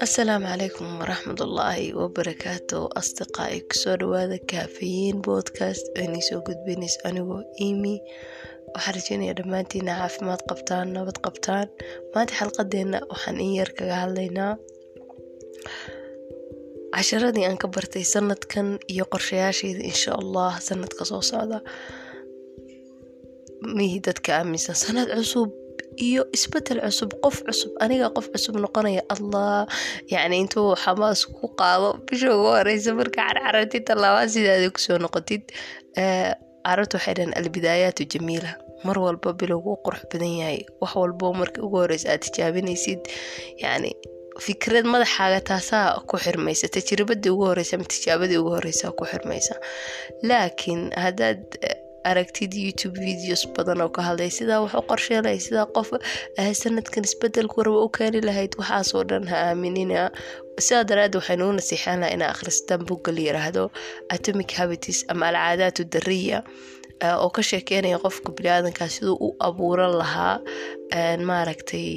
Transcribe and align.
asalaamu 0.00 0.46
calaykum 0.48 0.88
waraxmatullaahi 1.00 1.86
wabarakaatu 2.00 2.78
asdiqaa'i 3.00 3.58
ku 3.68 3.74
soo 3.82 3.96
dhawaada 4.00 4.38
kaafayiin 4.52 5.18
podcast 5.28 5.84
aynay 6.00 6.22
soo 6.28 6.40
gudbinayso 6.46 6.98
anigoo 7.08 7.42
imi. 7.68 7.94
Waxaan 8.74 8.94
rajeynayaa 8.96 9.36
dhammaantiina 9.38 9.92
caafimaad 10.00 10.42
qabtaan 10.50 10.88
nabad 10.96 11.18
qabtaan. 11.26 11.66
Maanta 12.14 12.34
xalqadeena 12.38 12.98
waxaan 13.12 13.40
in 13.46 13.52
yar 13.58 13.70
kaga 13.78 13.96
hadlaynaa. 14.02 14.52
Casharadii 16.96 17.44
aan 17.48 17.58
ka 17.62 17.68
bartay 17.68 18.04
sanadkan 18.14 18.68
iyo 18.92 19.04
qorshayaashayda 19.12 19.82
insha 19.92 20.10
allah 20.22 20.52
sanadka 20.68 21.04
soo 21.10 21.22
socda 21.30 21.58
mihi 23.76 23.98
dadka 24.06 24.30
aaminsan 24.38 24.74
sanad 24.84 25.08
cusub 25.18 25.50
iyo 26.06 26.22
isbeddel 26.36 26.80
cusub 26.86 27.10
qof 27.24 27.36
cusub 27.46 27.72
aniga 27.84 28.08
qof 28.16 28.26
cusub 28.34 28.54
noqonaya 28.64 29.02
allah. 29.14 29.66
Yacni 30.12 30.36
intuu 30.44 30.74
xamaas 30.82 31.20
ku 31.36 31.46
qaado 31.60 31.88
bisha 32.06 32.28
ugu 32.36 32.48
horeysa 32.56 32.90
marka 32.98 33.20
carcarartid 33.28 33.84
tallaabaa 33.88 34.26
sidaada 34.34 34.68
ku 34.74 34.80
soo 34.86 34.98
noqotid 35.04 35.42
carabta 36.66 36.96
waxay 36.98 37.24
albidaayaatu 37.40 38.02
jamiila. 38.12 38.52
Mar 38.86 38.96
walba 39.04 39.30
bilowgu 39.40 39.72
qurux 39.84 40.02
badan 40.12 40.32
yahay. 40.40 40.60
Wax 40.80 40.92
walbo 41.00 41.26
marka 41.40 41.58
ugu 41.66 41.76
horeysa 41.82 42.06
aad 42.12 42.22
tijaabinaysid. 42.26 43.00
Yacni 43.62 43.90
fikrad 44.46 44.84
madaxaaga 44.92 45.40
taasaa 45.48 45.86
ku 46.08 46.14
xirmaysa 46.24 46.68
tajribadii 46.74 47.32
ugu 47.34 47.44
horeysa 47.50 47.72
ama 47.76 47.86
tijaabadii 47.94 48.38
ugu 48.42 48.50
horeysa 48.56 48.92
ku 48.98 49.04
xirmaysa. 49.10 49.54
Laakiin 50.28 50.82
haddaad 51.04 51.40
aragtid 52.10 52.52
youtube 52.64 52.96
videos 53.08 53.42
badan 53.56 53.80
oo 53.84 53.90
ka 53.96 54.02
hadlay 54.08 54.30
sidaa 54.38 54.60
wax 54.64 54.74
u 54.80 54.82
qorsheelay 54.90 55.38
sidaa 55.46 55.66
qof 55.76 55.88
sanadkan 56.62 57.04
isbedelku 57.08 57.58
raba 57.66 57.80
u 57.86 57.88
keeni 57.98 58.20
lahayd 58.28 58.52
waxaasoo 58.60 59.02
dhan 59.10 59.24
ha 59.30 59.36
aaminina 59.48 60.02
sidaa 60.66 60.84
daraaddeed 60.90 61.18
waxaynu 61.20 61.44
u 61.50 61.52
nasiixaan 61.58 62.00
laha 62.02 62.12
inaa 62.16 62.30
akhristaan 62.34 62.82
bugga 62.88 63.10
la 63.16 63.22
yiraahdo 63.28 63.64
atomic 64.16 64.50
habitis 64.58 64.98
ama 65.12 65.24
alcaadaatu 65.30 65.82
dariya 65.94 66.38
oo 67.22 67.30
ka 67.36 67.42
sheekeynaya 67.50 67.98
qofka 68.04 68.28
biniaadankaa 68.36 68.88
siduu 68.94 69.16
u 69.26 69.28
abuuran 69.48 69.92
lahaa 70.02 70.34
maaragtay 71.30 71.88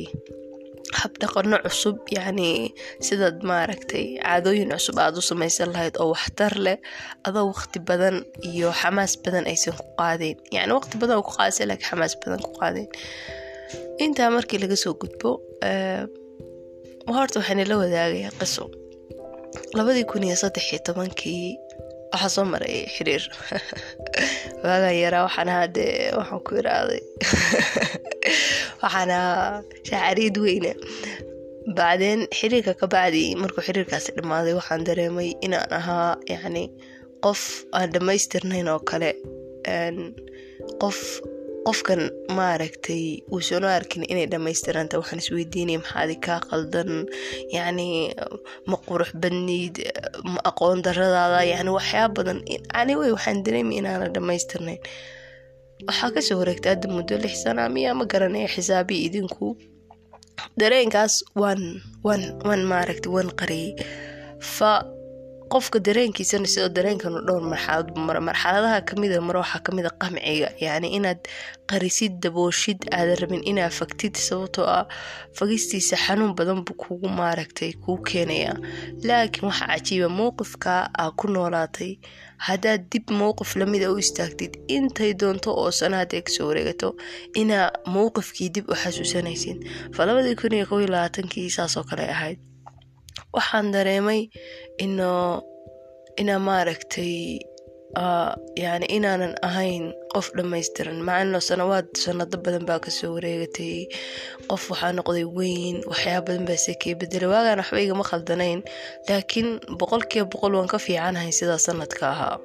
habdhaqano 0.97 1.57
cusub 1.65 1.97
yacni 2.15 2.73
sidaad 3.07 3.43
maaragtay 3.49 4.05
caadooyin 4.23 4.71
cusub 4.73 4.97
aada 5.03 5.17
u 5.21 5.25
samaysan 5.31 5.69
lahayd 5.75 5.95
oo 6.01 6.09
waxtar 6.13 6.53
leh 6.65 6.77
adoo 7.27 7.45
waqti 7.51 7.79
badan 7.89 8.15
iyo 8.49 8.69
xamaas 8.81 9.13
badan 9.25 9.45
aysan 9.51 9.73
ku 9.79 9.85
qaadeen. 9.99 10.37
Yacni 10.55 10.73
waqti 10.79 10.95
badan 11.01 11.17
oo 11.19 11.25
ku 11.27 11.33
qaadaysa 11.37 11.67
laakiin 11.69 11.89
xamaas 11.91 12.13
badan 12.23 12.41
ku 12.45 12.51
qaadeen. 12.59 12.89
Intaa 14.03 14.29
markii 14.35 14.59
laga 14.63 14.77
soo 14.83 14.93
gudbo 15.01 15.29
horta 17.15 17.39
waxayna 17.39 17.63
la 17.69 17.75
wadaagayaa 17.81 18.33
qiso. 18.39 18.63
Labadii 19.77 20.05
kun 20.09 20.23
iyo 20.27 20.35
saddex 20.41 20.65
iyo 20.71 20.79
tobankii 20.87 21.45
waxaa 22.13 22.31
soo 22.35 22.45
maray 22.51 22.77
xiriir. 22.95 23.23
Waagan 24.65 24.95
yaraa 25.03 25.23
waxaan 25.27 25.49
ahaa 25.53 25.67
dee 25.75 25.93
waxaan 26.19 26.41
ku 26.45 26.51
iraaday 26.61 27.01
waxaan 28.83 29.11
ahaa 29.19 29.61
shaacariid 29.89 30.35
weyne 30.45 30.71
bacdeen 31.77 32.21
xiriirka 32.39 32.73
ka 32.81 32.85
bacdi 32.95 33.23
markuu 33.41 33.61
xiriirkaasi 33.67 34.09
dhammaaday 34.17 34.53
waxaan 34.59 34.81
dareemay 34.87 35.29
inaan 35.45 35.71
ahaa 35.79 36.11
yacni 36.33 36.63
qof 37.25 37.41
aan 37.77 37.89
dhammaystirnayn 37.95 38.67
oo 38.73 38.79
kale 38.89 39.09
qof 40.81 40.99
qofkan 41.67 42.01
maaragtay 42.37 43.03
uusan 43.33 43.63
u 43.67 43.69
arkin 43.77 44.03
inay 44.11 44.25
dhammaystiranta 44.33 44.95
waxaan 45.01 45.21
isweydiinaya 45.23 45.79
maxaadi 45.83 46.15
kaa 46.25 46.39
qaldan 46.49 46.91
yacni 47.55 47.87
ma 48.69 48.77
qurux 48.87 49.11
badniid 49.21 49.75
ma 50.33 50.39
aqoon 50.49 50.79
daradaada 50.87 51.39
yacni 51.53 51.71
waxyaaba 51.77 52.13
badan 52.17 52.39
anyway 52.81 53.09
waxaan 53.15 53.43
dareemay 53.45 53.75
inaanan 53.81 54.11
dhammaystirnayn 54.15 54.79
waxaa 55.87 56.11
ka 56.15 56.21
soo 56.27 56.37
wareegta 56.41 56.69
hadda 56.73 56.87
muddo 56.95 57.15
lix 57.23 57.33
sana 57.43 57.69
miyaa 57.75 57.97
ma 57.99 58.05
garanaya 58.11 58.47
xisaabii 58.55 59.01
idinku? 59.07 59.47
Dareenkaas 60.59 61.13
waan 61.41 61.61
waan 62.05 62.23
waan 62.47 62.63
maaragtay 62.71 63.11
waan 63.15 63.29
qariyey 63.39 63.71
fa 64.55 64.71
qofka 65.53 65.79
dareenkiisana 65.87 66.47
sidoo 66.53 66.69
dareenkanu 66.77 67.19
dhowr 67.27 67.43
marxalad 67.51 67.87
mara 68.07 68.19
marxaladaha 68.29 68.79
kamida 68.89 69.21
mara 69.27 69.39
waxaa 69.43 69.65
kamida 69.67 69.89
qamciga 70.01 70.49
yacni 70.65 70.87
inaad 70.97 71.19
qarisid 71.69 72.13
dabooshid 72.23 72.79
aadan 72.97 73.17
rabin 73.21 73.43
inaad 73.51 73.73
fagtid 73.79 74.15
sababtoo 74.27 74.67
ah 74.77 74.85
fagistiisa 75.37 75.95
xanuun 76.05 76.33
badan 76.39 76.59
buu 76.65 76.77
kugu 76.83 77.09
maaragtay 77.19 77.71
kuu 77.83 77.97
keenayaa. 78.09 78.57
Laakiin 79.07 79.45
waxaa 79.49 79.67
cajiiba 79.71 80.09
mowqifka 80.19 80.71
aa 81.01 81.11
ku 81.19 81.25
noolaatay 81.33 81.91
haddaad 82.47 82.81
dib 82.91 83.05
mowqif 83.21 83.51
lamida 83.59 83.91
u 83.93 83.97
istaagtid 84.03 84.53
intay 84.75 85.11
doonto 85.21 85.49
oo 85.61 85.71
sana 85.79 85.97
hadday 86.01 86.21
ka 86.25 86.31
soo 86.35 86.47
wareegato 86.49 86.89
inaa 87.41 87.67
mowqifkii 87.95 88.49
dib 88.55 88.65
u 88.71 88.75
xasuusanaysid 88.81 89.57
fa 89.95 90.03
kun 90.39 90.53
iyo 90.57 90.65
kow 90.69 90.79
iyo 90.81 90.89
labaatankii 90.93 91.49
saasoo 91.57 91.83
kale 91.89 92.05
ahayd 92.15 92.39
waxaan 93.35 93.67
dareemay 93.73 94.21
inaa 94.83 96.39
maaragtay 96.47 97.13
yani 98.63 98.85
inaanan 98.97 99.33
ahayn 99.47 99.85
qof 100.13 100.27
dhammaystiran. 100.37 100.97
Macano 101.07 101.39
sanawaad 101.49 101.87
sanado 102.03 102.37
badan 102.43 102.65
baa 102.69 102.79
ka 102.85 102.91
soo 102.97 103.11
wareegatay. 103.17 103.75
Qof 104.49 104.63
waxaa 104.71 104.93
noqday 104.97 105.25
weyn 105.37 105.77
waxyaaba 105.91 106.25
badan 106.27 106.45
baa 106.49 106.59
sekey 106.65 106.93
bedelay 106.99 107.29
waagaan 107.33 107.59
waxba 107.61 107.79
igama 107.85 108.03
khaldanayn 108.09 108.59
laakiin 109.09 109.49
boqolkiiba 109.79 110.27
boqol 110.33 110.53
waan 110.57 110.69
ka 110.73 110.77
fiicanahay 110.85 111.31
sidaa 111.39 111.57
sanadka 111.67 112.05
ahaa. 112.13 112.37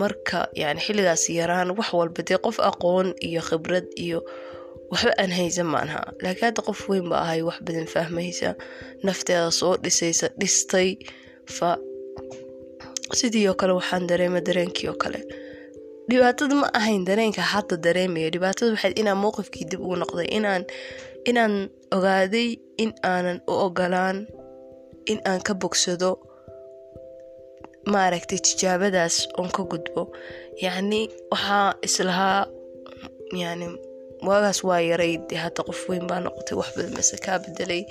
Marka 0.00 0.40
yani 0.62 0.80
xilligaas 0.84 1.24
yaraan 1.38 1.70
wax 1.78 1.88
walba 1.98 2.20
dee 2.28 2.38
qof 2.44 2.56
aqoon 2.70 3.08
iyo 3.28 3.40
khibrad 3.48 3.86
iyo 4.04 4.18
waxba 4.94 5.12
aan 5.22 5.32
haysan 5.38 5.66
maanha. 5.74 6.00
Laakiin 6.22 6.46
hadda 6.48 6.62
qof 6.68 6.80
weyn 6.90 7.06
ba 7.10 7.16
ahay 7.24 7.40
wax 7.48 7.58
badan 7.66 7.86
fahmaysa 7.94 8.50
nafteeda 9.06 9.50
soo 9.60 9.74
dhisaysa 9.84 10.26
dhistay 10.40 10.90
fa. 11.56 11.70
Sidii 13.18 13.48
oo 13.50 13.54
kale 13.60 13.72
waxaan 13.78 14.06
dareema 14.10 14.40
dareenkii 14.46 14.88
oo 14.92 14.96
kale. 15.02 15.20
Dhibaatada 16.08 16.54
ma 16.60 16.68
ahayn 16.78 17.02
dareenka 17.08 17.42
hadda 17.52 17.76
dareemaya 17.86 18.28
dhibaatada 18.34 18.70
waxayd 18.76 18.96
inaan 19.00 19.18
mowqifkii 19.24 19.66
dib 19.70 19.80
ugu 19.84 19.96
noqday 20.02 20.28
inaan 20.38 20.62
inaan 21.30 21.54
ogaaday 21.96 22.48
in 22.82 22.90
aanan 23.10 23.38
u 23.50 23.52
ogolaan 23.66 24.18
in 25.10 25.18
aan 25.30 25.40
ka 25.46 25.52
bogsado 25.62 26.10
maaragtay 27.92 28.38
tijaabadaas 28.46 29.16
oon 29.38 29.50
ka 29.56 29.62
gudbo. 29.70 30.02
Yacni 30.64 31.00
waxaa 31.32 31.68
islahaa 31.86 32.40
yani 33.42 33.66
waagaas 34.28 34.58
waa 34.68 34.80
yaray 34.90 35.12
dee 35.28 35.40
hadda 35.44 35.60
qof 35.68 35.80
weyn 35.90 36.04
baa 36.10 36.20
noqotay 36.26 36.56
wax 36.60 36.70
badan 36.76 36.94
kaa 37.26 37.38
bedelay 37.44 37.82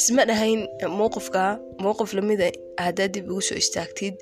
isma 0.00 0.22
dhahayn 0.28 0.60
mowqifka 1.00 1.42
mowqif 1.84 2.10
lamida 2.18 2.46
haddaad 2.84 3.10
dib 3.14 3.26
ugu 3.32 3.42
soo 3.48 3.58
istaagtid 3.62 4.14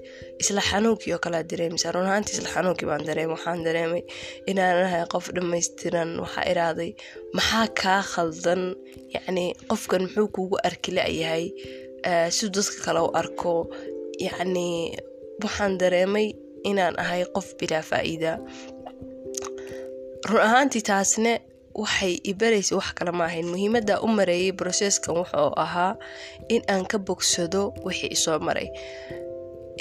isla 0.42 0.60
xanuunkii 0.70 1.12
oo 1.16 1.20
kalead 1.24 1.46
dareemaysaa 1.52 1.92
run 1.94 2.06
ahaantii 2.08 2.34
isla 2.36 2.50
xanuunkii 2.54 2.86
baan 2.90 3.02
dareemay 3.08 3.32
waxaan 3.36 3.60
dareemay 3.66 4.02
inaanan 4.50 4.84
ahay 4.88 5.04
qof 5.14 5.24
dhammaystiran 5.36 6.10
waxaa 6.24 6.44
iraaday. 6.52 6.90
Maxaa 7.36 7.66
kaa 7.82 8.02
khaldan? 8.12 8.62
Yacni 9.14 9.44
qofkan 9.70 10.02
muxuu 10.04 10.28
kuugu 10.34 10.56
arki 10.68 10.90
la-yahay 10.96 11.44
siduu 12.36 12.52
dadka 12.60 12.78
kale 12.86 13.00
u 13.08 13.10
arko. 13.20 13.52
Yacni 14.26 14.66
waxaan 15.44 15.72
dareemay 15.80 16.26
inaan 16.70 16.94
ahay 17.02 17.22
qof 17.36 17.48
bilaa 17.58 17.84
faa'iida 17.90 18.32
run 20.30 20.40
ahaantii 20.46 20.82
taasne 20.90 21.32
waxay 21.82 22.14
ibaraysa 22.30 22.76
wax 22.78 22.88
kale 22.98 23.12
ma 23.18 23.24
ahayn. 23.28 23.46
Muhiimadda 23.52 23.94
u 24.04 24.08
mareeyay 24.18 24.52
broseskan 24.58 25.14
wuxuu 25.20 25.50
ahaa 25.64 25.96
in 26.54 26.62
aan 26.72 26.84
ka 26.90 26.98
bogsado 26.98 27.62
wixii 27.86 28.10
isoo 28.16 28.38
maray. 28.46 28.68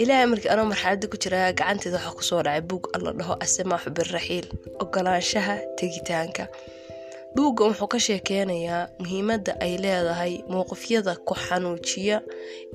Ilaahay 0.01 0.25
markii 0.31 0.49
anoo 0.53 0.65
marxaladda 0.71 1.07
ku 1.11 1.17
jira 1.23 1.39
gacanteeda 1.59 1.97
waxaa 1.97 2.15
ku 2.17 2.23
soo 2.29 2.41
dhacay 2.45 2.61
buug 2.69 2.83
alla 2.95 3.11
dhaho 3.19 3.33
asamaaxu 3.45 3.89
biraxiil 3.97 4.47
ogolaanshaha 4.83 5.55
tegitaanka. 5.79 6.43
Buuggan 7.35 7.67
wuxuu 7.71 7.87
ka 7.93 7.99
sheekeynayaa 8.07 8.83
muhiimadda 9.01 9.51
ay 9.65 9.73
leedahay 9.83 10.33
mowqifyada 10.53 11.13
ku 11.27 11.33
xanuujiya 11.45 12.17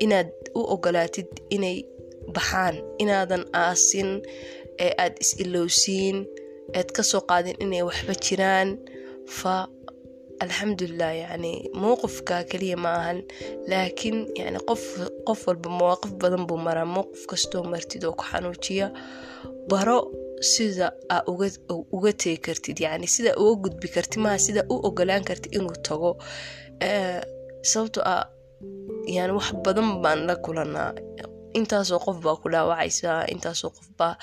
inaad 0.05 0.29
u 0.59 0.61
ogolaatid 0.75 1.29
inay 1.57 1.79
baxaan 2.35 2.77
inaadan 3.03 3.45
aasin 3.63 4.11
ee 4.85 4.93
aad 5.03 5.15
is 5.25 5.31
ilowsiin 5.43 6.17
eed 6.79 6.89
ka 6.97 7.03
soo 7.11 7.23
qaadin 7.31 7.57
inay 7.65 7.83
waxba 7.89 8.15
jiraan. 8.25 8.69
Fa 9.39 9.55
alxamdulilah 10.45 11.13
yani 11.25 11.53
mowqifka 11.83 12.37
keliya 12.51 12.77
ma 12.85 12.91
ahan. 13.01 13.19
Laakiin 13.71 14.19
yani 14.41 14.59
qof 15.27 15.41
walba 15.49 15.69
mawaaqif 15.79 16.13
badan 16.23 16.43
buu 16.49 16.59
maraa. 16.67 16.89
Mowqif 16.97 17.23
kastoo 17.31 17.63
martid 17.73 18.03
oo 18.09 18.13
ku 18.19 18.25
xanuujiya. 18.31 18.87
Baro 19.71 19.99
sida 20.53 20.87
aa 21.15 21.23
uga 21.97 22.13
tegi 22.21 22.39
kartid 22.47 22.79
yani 22.87 23.07
sida 23.15 23.31
uga 23.41 23.55
gudbi 23.63 23.89
kartid 23.95 24.21
maha 24.25 24.39
sida 24.47 24.61
u 24.73 24.75
ogolaan 24.89 25.25
kartid 25.29 25.53
inuu 25.57 25.77
tago. 25.87 26.11
Sababto 27.71 28.01
a 28.15 28.17
yani 29.17 29.33
wax 29.39 29.49
badan 29.65 29.89
baan 30.03 30.21
la 30.29 30.35
kulanaa 30.45 30.91
intaasoo 31.61 32.01
qof 32.07 32.17
baa 32.25 32.37
ku 32.43 32.47
dhaawacaysaa 32.55 33.21
intaasoo 33.35 33.71
qof 33.77 33.89
baa 33.99 34.15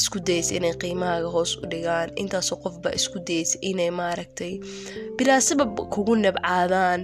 isku 0.00 0.18
dayaysa 0.26 0.52
inay 0.58 0.74
qiimahaaga 0.82 1.28
hoos 1.36 1.52
u 1.62 1.64
dhigaan 1.72 2.08
intaasoo 2.22 2.58
qof 2.64 2.74
baa 2.84 2.94
isku 3.00 3.18
dayaysa 3.28 3.56
inay 3.70 3.90
maaragtay 4.00 4.52
bilaa 5.18 5.40
sabab 5.48 5.70
kugu 5.94 6.14
nabcaadaan 6.24 7.00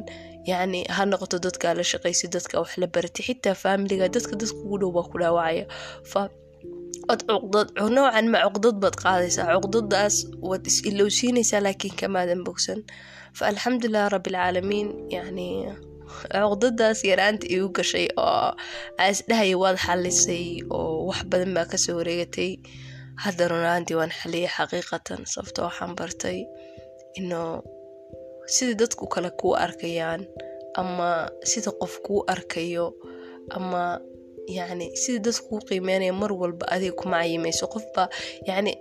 yacni 0.50 0.80
ha 0.96 1.02
noqoto 1.10 1.36
dadkaa 1.46 1.72
la 1.78 1.84
shaqaysa 1.92 2.26
dadka 2.34 2.54
wax 2.62 2.70
la 2.82 2.86
baratay 2.94 3.22
xitaa 3.28 3.54
faamiliga 3.62 4.06
dadka 4.16 4.34
dadka 4.42 4.58
ugu 4.64 4.76
dhow 4.80 4.90
baa 4.96 5.06
ku 5.10 5.16
dhaawacaya. 5.22 5.64
Fa 6.10 6.20
od 7.12 7.20
cuqdad 7.30 7.68
noocan 7.96 8.26
ma 8.32 8.38
cuqdad 8.54 8.76
baad 8.82 8.96
qaadaysaa 9.04 9.46
cuqdadaas 9.64 10.16
waad 10.48 10.62
is 10.70 10.78
ilowsiinaysaa 10.90 11.60
laakiin 11.66 11.94
kamaadan 12.00 12.40
bogsan. 12.46 12.80
Fa 13.38 13.42
alxamdulilah 13.50 14.04
rabbilcaalamiin 14.14 14.88
yacni 15.16 15.46
cuqdadaas 16.32 17.00
yaraanta 17.10 17.46
igu 17.54 17.68
gashay 17.76 18.06
oo 18.26 18.48
aisdhahaya 19.04 19.56
waad 19.62 19.76
xalisay 19.86 20.46
oo 20.76 21.06
wax 21.08 21.20
badan 21.30 21.52
baa 21.56 21.66
ka 21.70 21.76
soo 21.84 21.96
wareegatay. 21.98 22.50
Hadda 23.24 23.44
runaantii 23.52 23.96
waan 24.00 24.12
xaliyay 24.20 24.50
xaqiiqatan 24.56 25.20
sababto 25.32 25.60
waxaan 25.68 25.92
bartay 25.98 26.38
inuu 27.18 27.64
sida 28.54 28.74
dadku 28.80 29.04
kale 29.14 29.30
kuu 29.40 29.54
arkayaan 29.64 30.22
ama 30.80 31.08
sida 31.50 31.70
qof 31.80 31.94
kuu 32.06 32.20
arkayo 32.34 32.86
ama 33.56 33.82
yacni 34.56 34.86
sida 35.02 35.18
dadku 35.26 35.44
kuu 35.48 35.60
qiimeynaya 35.68 36.12
mar 36.20 36.32
walba 36.40 36.64
adiga 36.74 36.94
kuma 37.00 37.16
cayimayso. 37.22 37.64
Qofba 37.74 38.02
yacni 38.48 38.72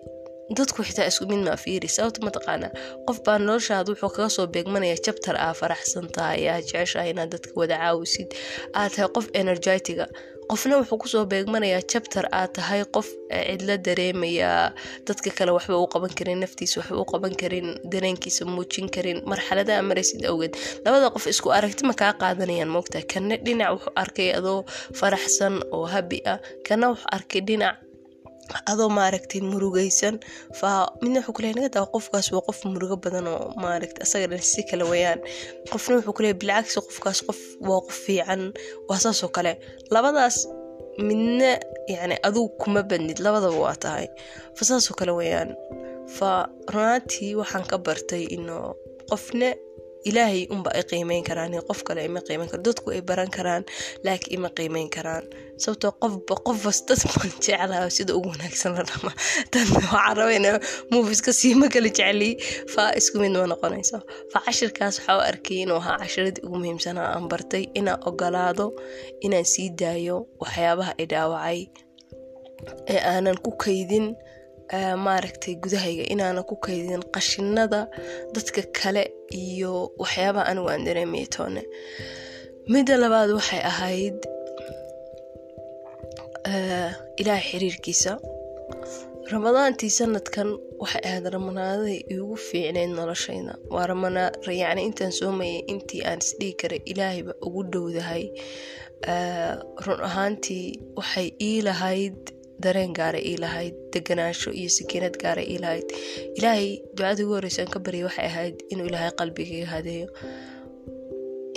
dadku 0.58 0.84
xitaa 0.88 1.08
isku 1.10 1.26
mid 1.32 1.42
maa 1.48 1.58
fiiri 1.64 1.88
sababta 1.96 2.22
mataqaana 2.28 2.68
qof 3.08 3.18
baa 3.26 3.38
noloshaada 3.48 3.90
wuxuu 3.92 4.12
kaga 4.16 4.30
soo 4.36 4.48
beegmanaya 4.54 4.96
jabtar 5.06 5.36
aa 5.46 5.54
faraxsan 5.62 6.06
tahay 6.16 6.44
aa 6.54 6.60
jeceshahay 6.68 7.10
inaad 7.14 7.30
dadka 7.36 7.52
wada 7.60 7.76
caawisid 7.82 8.30
aad 8.80 8.92
tahay 8.96 9.10
qof 9.16 9.26
energetiga 9.42 10.06
qofna 10.52 10.76
wuxuu 10.82 10.98
ku 11.02 11.08
soo 11.14 11.24
beegmanayaa 11.32 11.82
jabtar 11.92 12.26
aad 12.40 12.52
tahay 12.58 12.82
qof 12.96 13.08
cidla 13.48 13.76
dareemaya 13.88 14.52
dadka 15.08 15.30
kale 15.38 15.52
waxba 15.58 15.78
u 15.84 15.88
qaban 15.94 16.14
karin 16.20 16.40
naftiisa 16.44 16.76
waxba 16.82 16.98
u 17.04 17.06
qaban 17.12 17.34
karin 17.42 17.68
dareenkiisa 17.94 18.44
muujin 18.56 18.88
karin 18.96 19.18
marxaladaha 19.32 19.82
maraysid 19.90 20.22
awgeed. 20.32 20.54
Labada 20.86 21.08
qof 21.16 21.26
isku 21.34 21.48
aragti 21.58 21.84
ma 21.90 21.94
kaa 22.02 22.14
qaadanayaan 22.22 22.70
moogta 22.76 23.00
kana 23.12 23.36
dhinac 23.46 23.70
wuxuu 23.76 23.94
arkay 24.04 24.30
adoo 24.40 24.60
faraxsan 25.00 25.56
oo 25.76 25.86
habi 25.94 26.20
ah 26.34 26.38
kana 26.68 26.86
wuxuu 26.94 27.10
arkay 27.18 27.42
dhinac 27.48 27.76
adoo 28.72 28.90
maaragtay 28.98 29.42
murugaysan. 29.52 30.16
Midna 31.02 31.20
wuxuu 31.20 31.34
kuleeyahay 31.36 31.58
naga 31.62 31.70
daa 31.76 31.86
qofkaas 31.94 32.28
waa 32.36 32.46
qof 32.48 32.60
murugo 32.72 32.96
badan 33.04 33.28
oo 33.34 33.46
maaragtay 33.64 34.04
asaga 34.06 34.28
dhan 34.32 34.42
si 34.52 34.62
kale 34.70 34.84
wayaan 34.92 35.20
qofna 35.72 35.94
wuxuu 35.98 36.14
kuleeyahay 36.18 36.40
bilcagsi 36.42 36.78
qofkaas 36.88 37.20
qof 37.28 37.40
waa 37.68 37.82
qof 37.88 37.98
fiican. 38.06 38.42
Waa 38.90 39.00
saasoo 39.04 39.30
kale. 39.36 39.52
Labadaas 39.94 40.38
midna 41.08 41.52
yacni 41.94 42.16
adigu 42.28 42.50
kuma 42.62 42.82
badnid 42.90 43.20
labadaba 43.26 43.58
waa 43.66 43.76
tahay. 43.84 44.08
Fa 44.58 44.64
saasoo 44.70 44.96
kale 45.00 45.12
wayaan 45.20 45.50
fa 46.18 46.30
runaantii 46.74 47.32
waxaan 47.42 47.66
ka 47.72 47.78
bartay 47.86 48.24
inuu 48.36 48.68
qofna 49.10 49.50
ilaahay 50.10 50.42
unba 50.54 50.70
ay 50.78 50.84
qiimeyn 50.90 51.24
karaan 51.30 51.54
qof 51.70 51.80
kale 51.88 52.02
ima 52.10 52.22
qiimeyn 52.28 52.50
karo 52.52 52.62
dadku 52.68 52.88
ay 52.96 53.02
baran 53.10 53.30
karaan 53.38 53.64
laakiin 54.06 54.34
ima 54.38 54.50
qiimeyn 54.58 54.90
karaan. 54.96 55.24
Sababtoo 55.64 55.92
qofba 56.02 56.36
qofbas 56.48 56.80
dad 56.88 57.02
baan 57.14 57.32
jeclaha 57.46 57.90
sida 57.98 58.12
ugu 58.18 58.30
wanaagsan 58.34 58.72
la 58.78 58.84
dhama. 58.90 59.12
Dan 59.54 59.68
waxaan 59.76 60.16
rabayna 60.20 60.52
moviska 60.92 61.32
siima 61.40 61.68
kala 61.74 61.90
jecli. 62.00 62.32
Fa 62.74 62.84
isku 63.00 63.16
mid 63.24 63.32
ma 63.38 63.46
noqonayso. 63.54 63.98
Fa 64.32 64.38
cashirkaas 64.46 64.96
waxaa 65.00 65.18
u 65.20 65.22
arkay 65.32 65.58
inuu 65.64 65.80
ahaa 65.82 65.98
cashiradii 66.04 66.44
ugu 66.48 66.58
muhiimsanaa 66.62 67.08
aan 67.16 67.26
bartay 67.32 67.64
inaan 67.80 68.00
ogolaado 68.10 68.68
inaan 69.26 69.48
sii 69.54 69.70
daayo 69.82 70.18
waxyaabaha 70.42 70.92
i 71.04 71.06
dhaawacay 71.12 71.60
ee 72.94 73.02
aanan 73.12 73.38
ku 73.46 73.52
kaydin 73.64 74.06
maaragtay 75.06 75.56
gudahayga 75.64 76.04
inaana 76.14 76.42
ku 76.50 76.56
kaydin 76.66 77.04
qashinada 77.16 77.82
dadka 78.36 78.62
kale 78.80 79.04
iyo 79.30 79.74
waxyaabaha 80.02 80.46
anigu 80.52 80.70
aan 80.72 80.84
dareemaya 80.88 81.28
toone 81.36 81.62
midda 82.74 82.96
labaad 83.04 83.30
waxay 83.38 83.62
ahayd 83.72 84.18
ilaahay 87.22 87.46
xiriirkiisa. 87.52 88.12
Ramadaantii 89.34 89.90
sanadkan 90.00 90.50
waxay 90.82 91.02
ahayd 91.10 91.26
ramanaadaday 91.36 92.00
iigu 92.14 92.36
fiicneyd 92.48 92.92
noloshayda 92.98 93.54
waa 93.74 94.54
yacni 94.62 94.82
intaan 94.90 95.12
soomayay 95.20 95.60
intii 95.72 96.02
aan 96.10 96.20
isdhihi 96.26 96.54
karay 96.62 96.82
ilaahayba 96.92 97.34
ugu 97.46 97.62
dhowdahay 97.74 98.24
run 99.86 100.02
ahaantii 100.10 100.68
waxay 100.98 101.28
ii 101.50 101.62
lahayd 101.68 102.20
dareen 102.64 102.94
gaara 102.98 103.20
ii 103.20 103.38
lahayd 103.44 103.76
deganaansho 103.94 104.52
iyo 104.52 104.70
sakiinad 104.70 105.16
gaara 105.22 105.44
ii 105.44 105.58
lahayd. 105.64 105.88
Ilaahay 106.38 106.70
ducada 106.96 107.24
ugu 107.24 107.34
horreysaan 107.38 107.68
ka 107.74 107.80
baryay 107.80 108.04
waxay 108.08 108.26
ahayd 108.32 108.56
inuu 108.72 108.88
ilaahay 108.90 109.12
qalbigaiga 109.20 109.68
hadeeyo 109.74 110.08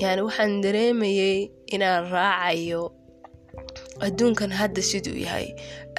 yani 0.03 0.23
waxaan 0.23 0.61
dareemayay 0.62 1.50
inaan 1.75 2.06
raacayo 2.15 2.83
adduunkan 4.06 4.50
hadda 4.55 4.83
siduu 4.83 5.17
yahay. 5.19 5.49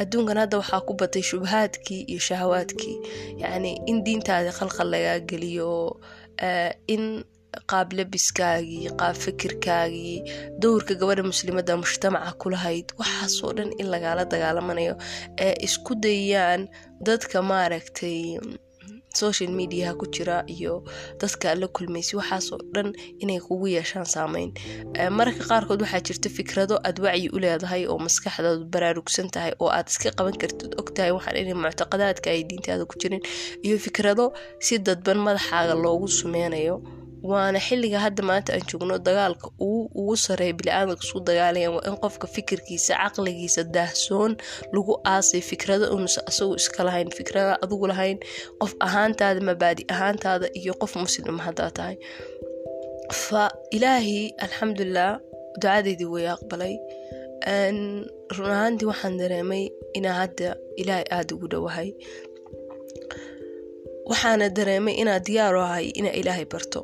Adduunkan 0.02 0.38
hadda 0.40 0.58
waxaa 0.62 0.82
ku 0.88 0.94
batay 0.96 1.22
shubahaadkii 1.22 2.02
iyo 2.12 2.20
shahawaadkii. 2.20 2.98
Yacni 3.44 3.72
in 3.92 4.04
diintaada 4.04 4.52
khalkhal 4.56 4.88
lagaa 4.94 5.20
geliyo 5.30 6.00
in 6.88 7.24
qaab 7.72 7.94
labiskaagii 8.00 8.90
qaab 9.00 9.16
fikirkaagii 9.26 10.18
dowrka 10.62 10.94
gabadha 11.02 11.24
muslimadda 11.32 11.78
mujtamaca 11.84 12.32
kulahayd 12.42 12.88
waxaasoo 13.02 13.52
dhan 13.58 13.70
in 13.82 13.88
lagaala 13.94 14.24
dagaalamanayo 14.34 14.96
ee 15.46 15.54
isku 15.68 15.96
dayaan 16.06 16.62
dadka 17.08 17.42
maaragtay 17.52 18.20
social 19.22 19.50
mediaha 19.60 19.94
ku 20.00 20.06
jira 20.16 20.38
iyo 20.56 20.74
dadka 21.22 21.56
la 21.62 21.68
kulmaysa 21.76 22.18
waxaasoo 22.20 22.60
dhan 22.76 22.94
inay 23.24 23.40
kugu 23.46 23.68
yeeshaan 23.76 24.06
saameyn. 24.06 24.52
Mararka 25.18 25.44
qaarkood 25.50 25.82
waxaa 25.84 26.02
jirta 26.08 26.30
fikrado 26.38 26.76
aad 26.88 26.98
wacyi 27.06 27.28
u 27.36 27.40
leedahay 27.44 27.84
oo 27.92 27.98
maskaxdaadu 28.06 28.66
baraarugsan 28.74 29.28
tahay 29.34 29.54
oo 29.60 29.70
aad 29.78 29.88
iska 29.92 30.12
qaban 30.18 30.38
kartid 30.42 30.72
ogtahay 30.82 31.12
waxaan 31.18 31.38
inay 31.42 31.58
muctaqadaadka 31.64 32.28
ay 32.36 32.42
diintaada 32.50 32.86
ku 32.92 32.96
jirin 33.02 33.22
iyo 33.66 33.78
fikrado 33.86 34.26
si 34.66 34.78
dadban 34.88 35.18
madaxaaga 35.28 35.74
loogu 35.84 36.08
sumeynayo 36.20 36.76
waana 37.24 37.60
xilliga 37.68 38.00
hadda 38.06 38.24
maanta 38.30 38.52
aan 38.56 38.64
joogno 38.70 38.96
dagaalka 39.08 39.48
ugu 40.00 40.16
sareeya 40.26 40.54
bili-aadamka 40.60 41.04
isku 41.06 41.20
dagaalayan 41.30 41.72
waa 41.76 41.84
in 41.90 41.96
qofka 42.04 42.28
fikirkiisa 42.36 42.94
caqligiisa 43.02 43.62
daahsoon 43.76 44.32
lagu 44.76 44.94
aasay 45.14 45.42
fikrado 45.52 45.86
unusa 45.96 46.20
asagu 46.30 46.54
iska 46.62 46.82
lahayn 46.88 47.10
fikrada 47.20 47.54
adigu 47.64 47.86
lahayn 47.92 48.18
qof 48.62 48.72
ahaantaada 48.88 49.42
mabaadi 49.50 49.84
ahaantaada 49.94 50.48
iyo 50.60 50.74
qof 50.82 50.94
muslim 51.04 51.38
haddaa 51.46 51.72
tahay. 51.78 51.96
Fa 53.24 53.44
ilaahi 53.76 54.20
alxamdulilah 54.46 55.12
ducadeydii 55.62 56.10
way 56.14 56.26
aqbalay. 56.36 56.74
Run 58.38 58.52
ahaantii 58.58 58.88
waxaan 58.92 59.16
dareemay 59.22 59.64
inaa 59.98 60.16
hadda 60.22 60.50
ilaahay 60.82 61.06
aada 61.16 61.32
ugu 61.36 61.48
dhowahay 61.52 61.90
waxaana 64.12 64.46
dareemay 64.58 64.96
inaa 65.02 65.20
diyaaru 65.28 65.60
ahay 65.68 65.86
inaa 66.00 66.16
ilaahay 66.22 66.46
barto 66.54 66.80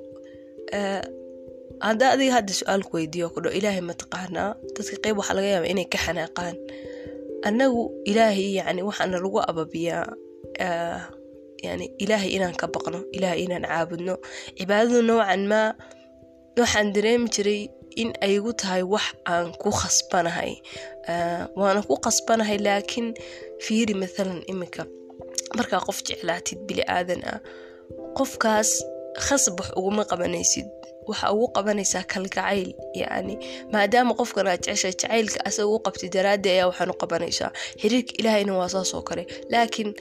hadda 1.86 2.06
adiga 2.16 2.34
hadda 2.38 2.54
su'aalku 2.60 2.92
weydiiyo 2.98 3.28
kudho 3.36 3.50
ilaahay 3.58 3.82
ma 3.88 3.94
taqaanaa? 4.02 4.50
Dadka 4.76 4.96
qeyb 5.04 5.16
waxaa 5.20 5.36
laga 5.38 5.50
yaaba 5.54 5.68
inay 5.74 5.88
ka 5.94 5.98
xanaaqaan. 6.06 6.56
Annagu 7.48 7.82
ilaahay 8.10 8.48
yani 8.60 8.82
waxaana 8.88 9.18
lagu 9.24 9.40
ababiyaa 9.52 10.08
yani 11.66 11.86
ilaahay 12.04 12.32
inaan 12.38 12.56
ka 12.62 12.66
baqno 12.74 13.00
ilaahay 13.18 13.42
inaan 13.46 13.66
caabudno. 13.70 14.16
Cibaadadu 14.58 15.00
noocan 15.08 15.44
maa 15.52 15.70
waxaan 16.60 16.88
dareemi 16.96 17.28
jiray 17.36 17.62
in 18.02 18.10
aygu 18.28 18.52
tahay 18.62 18.84
wax 18.94 19.08
aan 19.32 19.48
ku 19.62 19.70
khasbanahay. 19.80 20.52
Waana 21.60 21.82
ku 21.88 21.96
khasbanahay 22.06 22.58
laakiin 22.66 23.08
fiiri 23.66 23.94
mathalan 24.02 24.40
iminka 24.52 24.84
markaa 25.58 25.80
qof 25.88 26.00
jeclaatid 26.08 26.60
bili 26.68 26.84
aadan 26.96 27.22
ah 27.32 27.40
qofkaas 28.18 28.70
khasab 29.26 29.60
wax 29.60 29.70
uguma 29.80 30.04
qabanaysid. 30.12 30.68
Waxa 31.10 31.28
ugu 31.34 31.48
qabanaysaa 31.56 32.04
kalgacayl 32.12 32.70
yacni 33.02 33.36
maadaama 33.74 34.14
qofkan 34.20 34.48
aad 34.52 34.62
jeceshay 34.66 34.94
jacaylka 35.02 35.40
asaga 35.48 35.70
u 35.76 35.80
qabtay 35.86 36.10
daraaddi 36.16 36.50
ayaa 36.56 36.68
waxaan 36.72 36.90
u 36.94 36.98
qabanaysaa. 37.02 37.50
Xiriirka 37.82 38.14
ilaahayna 38.20 38.54
waa 38.60 38.70
saas 38.74 38.94
oo 38.98 39.02
kale 39.10 39.24
laakiin 39.52 39.92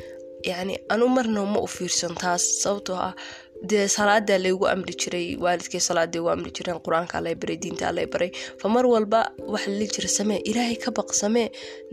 yacni 0.51 0.75
anu 0.93 1.07
marna 1.17 1.41
ma 1.53 1.61
u 1.61 1.67
fiirsan 1.77 2.15
taas 2.23 2.43
sababtoo 2.63 2.97
ah 3.09 3.15
dee 3.63 3.89
salaadaa 3.89 4.39
laygu 4.39 4.67
amri 4.69 4.95
jiray 5.03 5.37
waalidkay 5.45 5.81
salaaday 5.81 6.21
ugu 6.21 6.31
amri 6.31 6.51
jireen 6.57 6.79
qur'aankaa 6.87 7.21
lay 7.25 7.35
baray 7.35 7.57
diintaa 7.63 7.93
lay 7.97 8.07
baray. 8.07 8.31
Fa 8.61 8.69
mar 8.69 8.85
walba 8.87 9.21
waxa 9.53 9.71
lali 9.71 9.87
jira 9.95 10.09
samee 10.09 10.41
ilaahay 10.51 10.77
ka 10.85 10.91
baq 10.91 11.09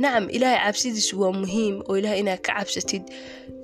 nacam 0.02 0.26
ilaahay 0.30 0.60
cabsidiisu 0.66 1.14
waa 1.22 1.32
muhiim 1.42 1.76
oo 1.90 1.96
ilahay 1.98 2.20
inaad 2.24 2.42
ka 2.48 2.54
cabsatid. 2.60 3.04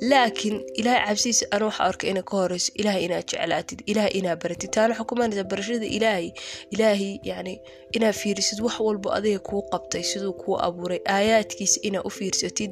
Laakiin 0.09 0.61
ilaahay 0.79 1.05
cabsidiisa 1.07 1.45
ana 1.51 1.65
waxa 1.65 1.83
arka 1.89 2.07
inay 2.11 2.23
ka 2.29 2.37
horeyso 2.37 2.71
ilaahay 2.79 3.03
inaad 3.07 3.25
jeclaatid 3.31 3.79
ilaahay 3.91 4.13
inaad 4.19 4.39
baratid. 4.43 4.69
Taana 4.71 4.93
waxaa 4.93 5.09
kumanaysa 5.09 5.43
barashada 5.43 5.85
ilaahay. 5.97 6.29
Ilaahay 6.71 7.19
yani 7.23 7.53
inaad 7.95 8.13
fiirisid 8.21 8.59
wax 8.61 8.79
walbo 8.79 9.09
adiga 9.17 9.39
kuu 9.39 9.61
qabtay 9.71 10.03
siduu 10.03 10.33
kuu 10.33 10.55
abuuray 10.67 10.99
aayaadkiisa 11.15 11.79
inaad 11.87 12.05
u 12.05 12.09
fiirsatid. 12.09 12.71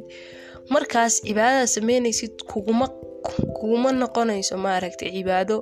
Markaas 0.70 1.22
cibaadada 1.22 1.68
sameynaysid 1.68 2.34
kuguma 2.52 2.88
kuguma 3.58 3.90
noqonayso 4.02 4.56
maaragtay 4.66 5.10
cibaado 5.16 5.58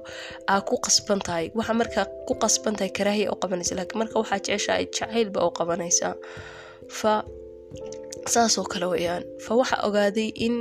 aa 0.51 0.61
ku 0.67 0.75
qasban 0.85 1.19
tahay. 1.27 1.45
Waxa 1.57 1.73
markaa 1.81 2.05
ku 2.27 2.33
qasban 2.43 2.73
tahay 2.77 2.91
karaahiya 2.97 3.31
u 3.33 3.37
qabanaysa 3.41 3.73
laakiin 3.77 3.99
marka 4.01 4.15
waxaa 4.21 4.39
jeceshahay 4.45 4.85
jacaylba 4.95 5.39
u 5.47 5.51
qabanaysaa 5.59 6.13
fa 6.99 7.13
saasoo 8.33 8.65
kale 8.71 8.85
weyaan 8.93 9.23
fa 9.45 9.51
waxa 9.59 9.75
ogaaday 9.87 10.29
in 10.47 10.55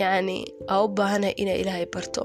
yacni 0.00 0.36
aa 0.72 0.78
u 0.84 0.88
baahanahay 0.98 1.34
inaa 1.42 1.58
ilaahay 1.62 1.86
barto 1.94 2.22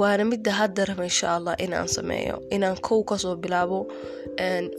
waana 0.00 0.24
midda 0.32 0.52
hadda 0.60 0.82
raba 0.90 1.04
insha 1.10 1.26
allah 1.36 1.54
inaan 1.64 1.88
sameeyo 1.96 2.36
inaan 2.56 2.76
kow 2.86 3.00
ka 3.10 3.16
soo 3.22 3.34
bilaabo 3.44 3.78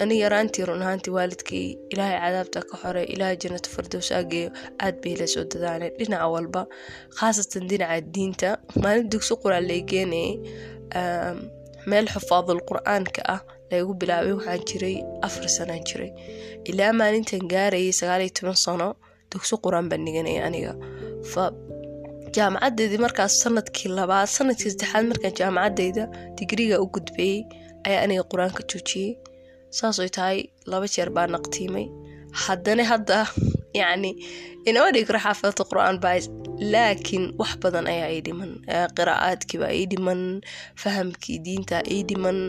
ani 0.04 0.16
yaraantii 0.24 0.66
run 0.70 0.82
ahaantii 0.86 1.14
waalidkay 1.18 1.64
ilaahay 1.94 2.18
cadaabta 2.26 2.60
ka 2.70 2.76
xore 2.82 3.04
ilaahay 3.14 3.38
jannata 3.44 3.70
fardows 3.76 4.10
aageeyo 4.18 4.50
aad 4.86 4.96
bay 5.04 5.14
la 5.22 5.28
soo 5.34 5.44
dadaaneen 5.54 5.94
dhinaca 6.00 6.28
walba 6.36 6.62
khaasatan 7.20 7.64
dhinaca 7.72 7.98
diinta 8.16 8.50
maalin 8.84 9.08
dugsi 9.14 9.34
quraan 9.44 9.66
lay 9.72 9.82
geenayay 9.92 10.34
meel 11.90 12.08
xufaadul 12.14 12.62
qur'aanka 12.70 13.22
ah 13.36 13.42
laygu 13.72 13.94
bilaabay 14.02 14.34
waxaan 14.38 14.62
jiray 14.70 14.96
afar 15.28 15.46
sanaan 15.58 15.84
jiray. 15.90 16.12
Ilaa 16.70 16.92
maalintan 17.00 17.44
gaarayay 17.54 17.94
sagaaliyo 18.00 18.32
toban 18.38 18.58
sano 18.66 18.88
dugsi 19.32 19.56
qur'aan 19.66 19.88
aniga 20.48 20.74
jaamacadeydii 22.38 23.02
markaas 23.06 23.34
sannadkii 23.44 23.90
labaad 24.00 24.28
sannadkii 24.38 24.72
saddexaad 24.74 25.06
markaan 25.12 25.34
jaamacadeyda 25.40 26.04
digriga 26.40 26.78
u 26.84 26.88
gudbeeyey 26.96 27.40
ayaa 27.88 28.02
aniga 28.06 28.24
qur'aanka 28.32 28.62
joojiyey. 28.72 29.12
Saasooy 29.78 30.10
tahay 30.18 30.38
laba 30.72 30.88
jeer 30.96 31.10
baa 31.16 31.28
naqtiimay. 31.36 31.86
Haddana 32.46 32.84
hadda 32.92 33.18
yacni 33.80 34.12
inama 34.70 34.92
dhigi 34.94 35.06
karo 35.10 35.20
xaafidata 35.26 35.64
qur'aan 35.72 35.98
baa 36.04 36.18
laakiin 36.74 37.26
wax 37.40 37.52
badan 37.64 37.86
ayaa 37.94 38.10
ii 38.16 38.22
dhiman. 38.28 38.52
Qiraa'aadkiibaa 38.98 39.72
ii 39.80 39.86
dhiman 39.92 40.22
fahamkii 40.82 41.38
diinta 41.46 41.78
ii 41.96 42.04
dhiman. 42.10 42.40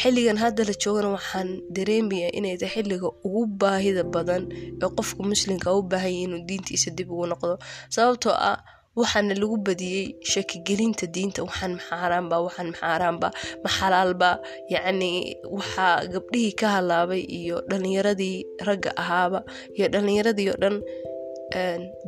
Xilligan 0.00 0.38
hadda 0.42 0.62
la 0.68 0.74
joogana 0.82 1.08
waxaan 1.16 1.48
dareemayaa 1.76 2.30
inay 2.38 2.56
tahay 2.60 2.72
xilliga 2.82 3.08
ugu 3.26 3.42
baahida 3.62 4.02
badan 4.14 4.42
ee 4.82 4.88
qofka 4.98 5.22
muslimka 5.32 5.68
u 5.78 5.82
baahanya 5.90 6.20
inuu 6.26 6.42
diintiisa 6.48 6.90
dib 6.98 7.08
ugu 7.14 7.26
noqdo. 7.32 7.54
Sababtoo 7.94 8.34
ah 8.50 8.58
waxaana 9.00 9.34
lagu 9.40 9.56
badiyey 9.66 10.06
shakigelinta 10.32 11.04
diinta. 11.14 11.40
Waxaan 11.48 11.72
maxaaraanba 11.78 12.36
waxaan 12.46 12.68
maxaaraanba 12.72 13.28
maxalaalba 13.64 14.30
yacni 14.74 15.10
waxaa 15.56 16.06
gabdhihii 16.12 16.54
ka 16.60 16.66
halaabay 16.76 17.22
iyo 17.38 17.56
dhalinyaradii 17.70 18.36
ragga 18.68 18.90
ahaaba 19.02 19.40
iyo 19.76 19.86
dhalinyaradii 19.92 20.48
oo 20.52 20.58
dhan 20.62 20.76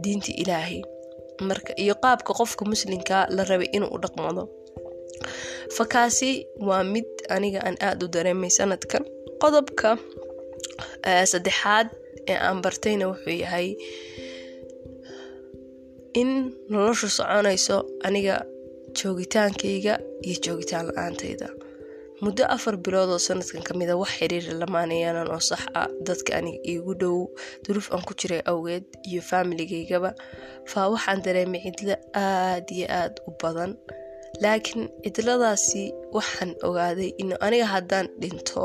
diinta 0.03 0.31
ilaahay. 0.43 0.79
Marka 1.49 1.73
iyo 1.83 1.95
qaabka 2.03 2.33
qofka 2.39 2.63
muslimka 2.71 3.17
la 3.37 3.43
rabay 3.51 3.69
inuu 3.77 3.91
u 3.95 3.99
dhaqmado. 4.03 4.43
Fakaasi 5.77 6.31
waa 6.69 6.85
mid 6.93 7.09
aniga 7.35 7.61
aan 7.67 7.77
aada 7.87 8.03
u 8.07 8.09
dareemay 8.15 8.51
sanadkan. 8.59 9.03
Qodobka 9.43 9.91
saddexaad 11.33 11.89
ee 12.31 12.39
aan 12.47 12.59
bartayna 12.65 13.05
wuxuu 13.11 13.37
yahay 13.45 13.69
in 16.21 16.31
noloshu 16.73 17.09
soconayso 17.19 17.77
aniga 18.07 18.37
joogitaankayga 18.99 19.95
iyo 20.27 20.37
joogitaan 20.45 20.87
la'aantayda. 20.89 21.49
Muddo 22.25 22.45
afar 22.55 22.75
bilood 22.85 23.11
oo 23.15 23.21
sanadkan 23.27 23.63
kamida 23.69 23.93
wax 24.01 24.11
xiriira 24.19 24.53
lamaanayaanan 24.61 25.29
oo 25.35 25.43
sax 25.51 25.63
ah. 25.81 25.89
Dadka 26.07 26.31
aniga 26.39 26.61
iigu 26.71 26.93
dhow 27.01 27.17
duruuf 27.65 27.89
aan 27.93 28.03
ku 28.09 28.13
jiray 28.21 28.41
awgeed 28.51 28.85
iyo 29.11 29.21
faamiligaygaba 29.31 30.11
faa 30.71 30.87
waxaan 30.93 31.21
dareemay 31.25 31.61
cidlo 31.67 31.95
aada 32.25 32.73
iyo 32.79 32.87
aada 32.99 33.19
u 33.29 33.31
badan. 33.43 33.73
Laakiin 34.43 34.83
cidladaasi 35.05 35.83
waxaan 36.17 36.51
ogaaday 36.67 37.11
in 37.21 37.29
aniga 37.47 37.67
haddaan 37.75 38.07
dhinto 38.21 38.65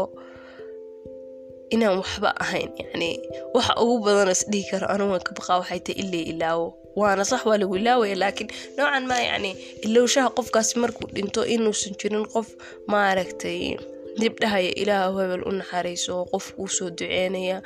inaan 1.75 1.97
waxba 2.01 2.29
ahayn. 2.43 2.69
Yacni 2.79 3.09
waxa 3.55 3.73
ugu 3.83 3.95
badanoo 4.05 4.31
isdhihi 4.37 4.65
karo 4.71 4.87
anuga 4.93 5.19
ka 5.27 5.31
baqaa 5.37 5.57
waxay 5.61 5.79
tahay 5.85 5.99
ilay 6.03 6.23
ilaawo 6.31 6.67
waana 6.99 7.23
sax 7.31 7.41
waa 7.49 7.57
lagu 7.61 7.75
ilaawaya 7.79 8.15
laakiin 8.21 8.49
noocan 8.77 9.03
maa 9.11 9.21
yacni 9.29 9.51
ilowshaha 9.85 10.29
qofkaasi 10.37 10.73
markuu 10.83 11.07
dhinto 11.15 11.41
inuusan 11.53 11.93
jirin 11.99 12.25
qof 12.33 12.47
maaragtay 12.91 13.77
dibdhahaya 14.19 14.71
ilaahu 14.81 15.17
hebel 15.21 15.43
u 15.47 15.51
naxariiso 15.59 16.15
qof 16.31 16.45
kuu 16.55 16.67
soo 16.77 16.89
duceynaya 16.89 17.57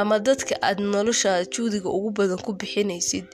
ama 0.00 0.18
dadka 0.26 0.54
aad 0.62 0.78
noloshaada 0.94 1.44
juudiga 1.54 1.88
ugu 1.96 2.10
badan 2.18 2.38
ku 2.46 2.52
bixinaysid 2.60 3.26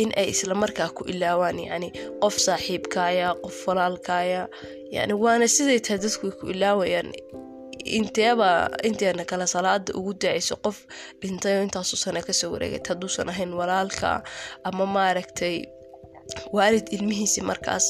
in 0.00 0.08
ay 0.20 0.28
islamarkaa 0.34 0.88
ku 0.96 1.02
ilaawaan 1.12 1.58
yacni 1.68 1.88
qof 2.22 2.34
saaxiibkaaya 2.46 3.28
qof 3.44 3.56
walaalkaaya 3.68 4.42
yani 4.96 5.12
waana 5.24 5.46
siday 5.56 5.78
tahay 5.84 5.98
dadku 6.04 6.26
ku 6.40 6.44
ilaawayaan 6.54 7.08
inteeba 7.84 8.70
inteena 8.88 9.24
kale 9.30 9.46
salaada 9.46 9.90
ugu 9.98 10.12
dacayso 10.14 10.56
qof 10.64 10.76
dhintayo 11.20 11.62
intaasu 11.66 11.96
sana 11.96 12.20
ka 12.26 12.32
soo 12.32 12.50
wareegat 12.54 12.86
hadduusan 12.90 13.28
ahayn 13.32 13.52
walaalka 13.60 14.22
ama 14.68 14.84
maaragtay 14.96 15.56
waalid 16.56 16.86
ilmihiisi 16.96 17.40
markaas 17.50 17.84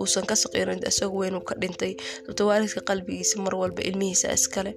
uusan 0.00 0.24
ka 0.30 0.34
saqiirin 0.42 0.80
isagu 0.90 1.16
weynuu 1.22 1.44
ka 1.48 1.54
dhintay. 1.62 1.92
Sababto 2.24 2.42
waalidka 2.50 2.80
qalbigiisa 2.88 3.36
mar 3.44 3.54
walba 3.60 3.82
ilmihiisa 3.88 4.32
iskale 4.38 4.72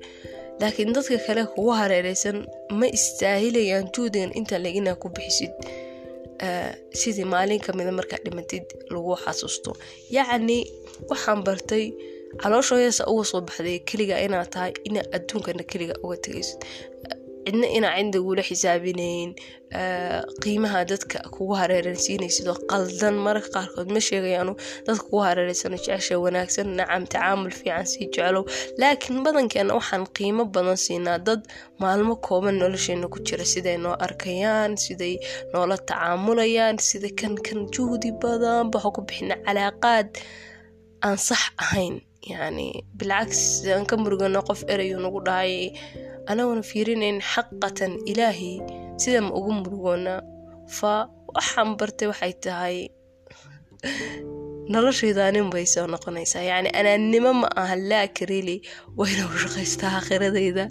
laakiin 0.62 0.92
dadka 0.96 1.18
kale 1.28 1.42
kugu 1.54 1.72
hareereysan 1.80 2.38
ma 2.80 2.86
istaahilayaan 2.98 3.86
juudigan 3.96 4.32
inta 4.40 4.56
legina 4.64 4.92
ku 5.02 5.08
bixisid 5.16 5.54
sidii 7.02 7.26
maalin 7.34 7.62
kamida 7.66 7.92
markaa 8.00 8.20
dhimatid 8.26 8.66
lagu 8.94 9.16
xasuusto. 9.24 9.72
Yacni 10.16 10.60
waxaan 11.10 11.42
bartay 11.48 11.86
calooshooyasa 12.42 13.04
uga 13.12 13.24
soo 13.32 13.42
baxday 13.48 13.78
keliga 13.90 14.16
inaad 14.26 14.50
tahay 14.54 14.74
inaad 14.90 15.08
adduunkana 15.18 15.64
keliga 15.72 15.96
uga 16.06 16.18
tegaysid 16.26 16.60
cidna 17.48 17.68
inaa 17.78 17.96
cinda 17.98 18.20
gula 18.26 18.44
xisaabinayn 18.50 19.30
qiimaha 20.44 20.80
dadka 20.92 21.18
kugu 21.36 21.54
hareeransiinaysidoo 21.62 22.56
qaldan. 22.72 23.16
Mararka 23.26 23.50
qaarkood 23.56 23.90
ma 23.96 24.00
sheegayaanu 24.08 24.54
dadka 24.88 25.04
kugu 25.08 25.20
hareereysano 25.28 25.78
jecesha 25.86 26.16
wanaagsan 26.24 26.68
nacam 26.80 27.04
tacaamul 27.14 27.54
fiican 27.60 27.86
sii 27.92 28.06
jeclow. 28.16 28.44
Laakiin 28.82 29.24
badankeena 29.26 29.74
waxaan 29.80 30.04
qiimo 30.18 30.44
badan 30.56 30.78
siinaa 30.86 31.20
dad 31.28 31.42
maalmo 31.82 32.14
kooban 32.28 32.56
nolosheena 32.62 33.08
ku 33.14 33.20
jira. 33.28 33.46
Siday 33.54 33.78
noo 33.84 33.96
arkayaan 34.06 34.76
siday 34.86 35.16
noola 35.54 35.78
tacaamulayaan 35.90 36.78
sida 36.88 37.10
kan 37.20 37.34
kan 37.46 37.60
juhdi 37.74 38.10
badan 38.24 38.66
baxo 38.74 38.90
ku 38.96 39.02
bixina 39.08 39.36
calaaqaad 39.46 40.08
aan 41.06 41.18
sax 41.28 41.42
ahayn 41.64 41.96
yacni 42.32 42.84
bilcagsi 42.98 43.72
aan 43.74 43.86
ka 43.90 43.96
murugano 43.98 44.42
qof 44.48 44.62
erayu 44.74 45.00
nagu 45.00 45.20
dhahay. 45.28 45.72
Anaguna 46.28 46.62
fiirinayn 46.70 47.20
xaqatan 47.32 47.94
ilaahi 48.12 48.54
sida 49.02 49.22
ma 49.22 49.32
ugu 49.38 49.52
murugoona 49.60 50.14
fa 50.78 51.08
waxaan 51.36 51.78
bartay 51.80 52.08
waxay 52.12 52.34
tahay 52.44 52.78
noloshaydanin 54.72 55.48
bay 55.54 55.66
soo 55.74 55.88
noqonaysaa. 55.88 56.44
Yacni 56.50 56.70
anaannimo 56.80 57.32
ma 57.42 57.48
aha 57.62 57.76
laaka 57.92 58.26
rili 58.32 58.58
wayna 59.00 59.24
u 59.32 59.38
shaqaystaa 59.44 59.94
akhiradayda 60.00 60.66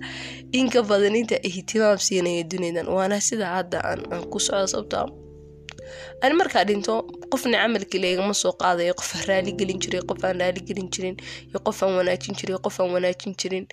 inka 0.52 0.80
badan 0.90 1.16
inta 1.16 1.36
ihtimaam 1.48 1.98
siinaya 2.06 2.44
duniydan 2.52 2.86
waana 2.96 3.20
sida 3.28 3.46
hadda 3.56 3.78
aan 3.88 4.00
ku 4.32 4.38
socdo 4.46 4.66
sababtaa 4.72 5.25
ani 6.25 6.35
markaa 6.40 6.64
dhinto 6.68 6.94
qofna 7.32 7.56
camalkii 7.62 8.12
igama 8.14 8.35
soo 8.42 8.52
qaadayo 8.62 8.94
qof 9.00 9.11
aan 9.16 9.25
raaligelin 9.30 9.78
jiray 9.82 10.02
qof 10.11 10.20
aan 10.25 10.38
raaligelin 10.42 10.88
jirin 10.94 11.16
iyo 11.50 11.58
qof 11.66 11.78
aan 11.82 11.94
wanaajin 11.99 12.35
jiray 12.38 12.58
qof 12.66 12.76
aan 12.80 12.90
wanaajin 12.96 13.32
jirin 13.40 13.66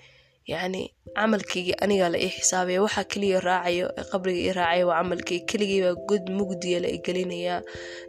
yacni 0.52 0.82
camalkaygii 1.16 1.76
anigaa 1.84 2.10
la 2.14 2.18
ii 2.24 2.32
xisaabaya 2.36 2.80
waxaa 2.86 3.04
keliya 3.12 3.38
raacayo 3.48 3.86
ee 3.98 4.04
qabriga 4.12 4.40
ii 4.46 4.52
raacaya 4.58 4.84
waa 4.88 4.98
camalkayga 5.00 5.44
keligaybaa 5.50 5.94
god 6.10 6.24
mugdiya 6.38 6.78
la 6.84 6.88
igelinayaa 6.96 7.60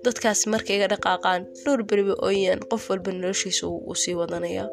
dadkaas 0.06 0.42
markay 0.54 0.76
iga 0.78 0.88
dhaqaaqaan 0.94 1.42
dhowr 1.64 1.82
beriba 1.90 2.14
ooyaan 2.28 2.60
qof 2.72 2.84
walba 2.90 3.12
noloshiisa 3.12 3.64
uu 3.68 3.96
sii 4.02 4.16
wadanayaa 4.22 4.68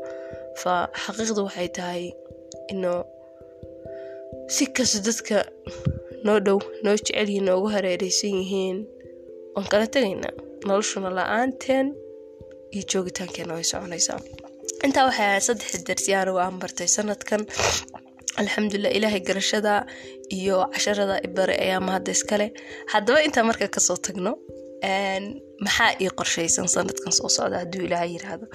fa 0.62 0.72
xaqiiqda 1.02 1.40
waxay 1.46 1.68
tahay 1.76 2.04
inuu 2.72 3.00
si 4.54 4.64
kasta 4.76 4.98
dadka 5.06 5.36
noo 6.26 6.38
dhow 6.46 6.58
noo 6.84 6.94
jecelyihiin 6.98 7.44
noogu 7.48 7.68
hareereysan 7.74 8.34
yihiin 8.40 8.78
waan 9.54 9.66
kala 9.72 9.86
tegaynaa 9.94 10.32
noloshuna 10.68 11.08
la'aanteen 11.18 11.86
iyo 12.74 12.82
joogitaankeena 12.92 13.52
way 13.56 13.64
soconaysaa 13.72 14.20
intaa 14.86 15.04
waxay 15.08 15.26
ahayd 15.30 15.44
saddex 15.48 16.02
aan 16.44 16.56
bartay 16.62 16.88
sanadkan 16.96 17.42
alxamdulilah 18.40 18.92
ilaahay 18.98 19.20
garashada 19.28 19.74
iyo 20.38 20.56
casharada 20.74 21.16
ibare 21.28 21.54
ayaa 21.64 21.80
mahadda 21.88 22.10
iskale 22.16 22.46
haddaba 22.92 23.18
intaa 23.26 23.44
marka 23.50 23.66
ka 23.74 23.80
soo 23.86 23.98
tagno 24.06 24.32
maxaa 25.64 25.90
ii 26.02 26.10
qorshaysan 26.18 26.66
sanadkan 26.74 27.12
soo 27.18 27.28
socda 27.36 27.56
hadduu 27.62 27.82
ilaaha 27.86 28.06
yiraahdo 28.14 28.46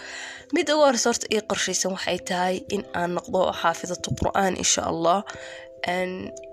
mid 0.56 0.68
ugu 0.74 0.84
horeysa 0.88 1.10
horta 1.10 1.26
ii 1.36 1.42
qorshaysan 1.52 1.92
waxay 1.96 2.20
tahay 2.30 2.56
in 2.76 2.84
aan 3.00 3.12
noqdo 3.18 3.40
xaafidatu 3.62 4.10
qur'aan 4.20 4.54
insha 4.64 4.82
allah. 4.92 5.20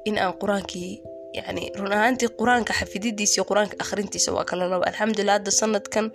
In 0.09 0.17
aan 0.25 0.35
qur'aankii 0.43 0.91
yani 1.39 1.65
run 1.79 1.93
ahaantii 1.97 2.29
qur'aanka 2.41 2.73
xafididiisa 2.81 3.35
iyo 3.39 3.45
qur'aanka 3.51 3.77
akhrintiisa 3.85 4.31
waa 4.37 4.45
kala 4.51 4.65
laba. 4.73 4.85
Alxamdulilah 4.91 5.35
hadda 5.39 5.51
sanadkan 5.61 6.07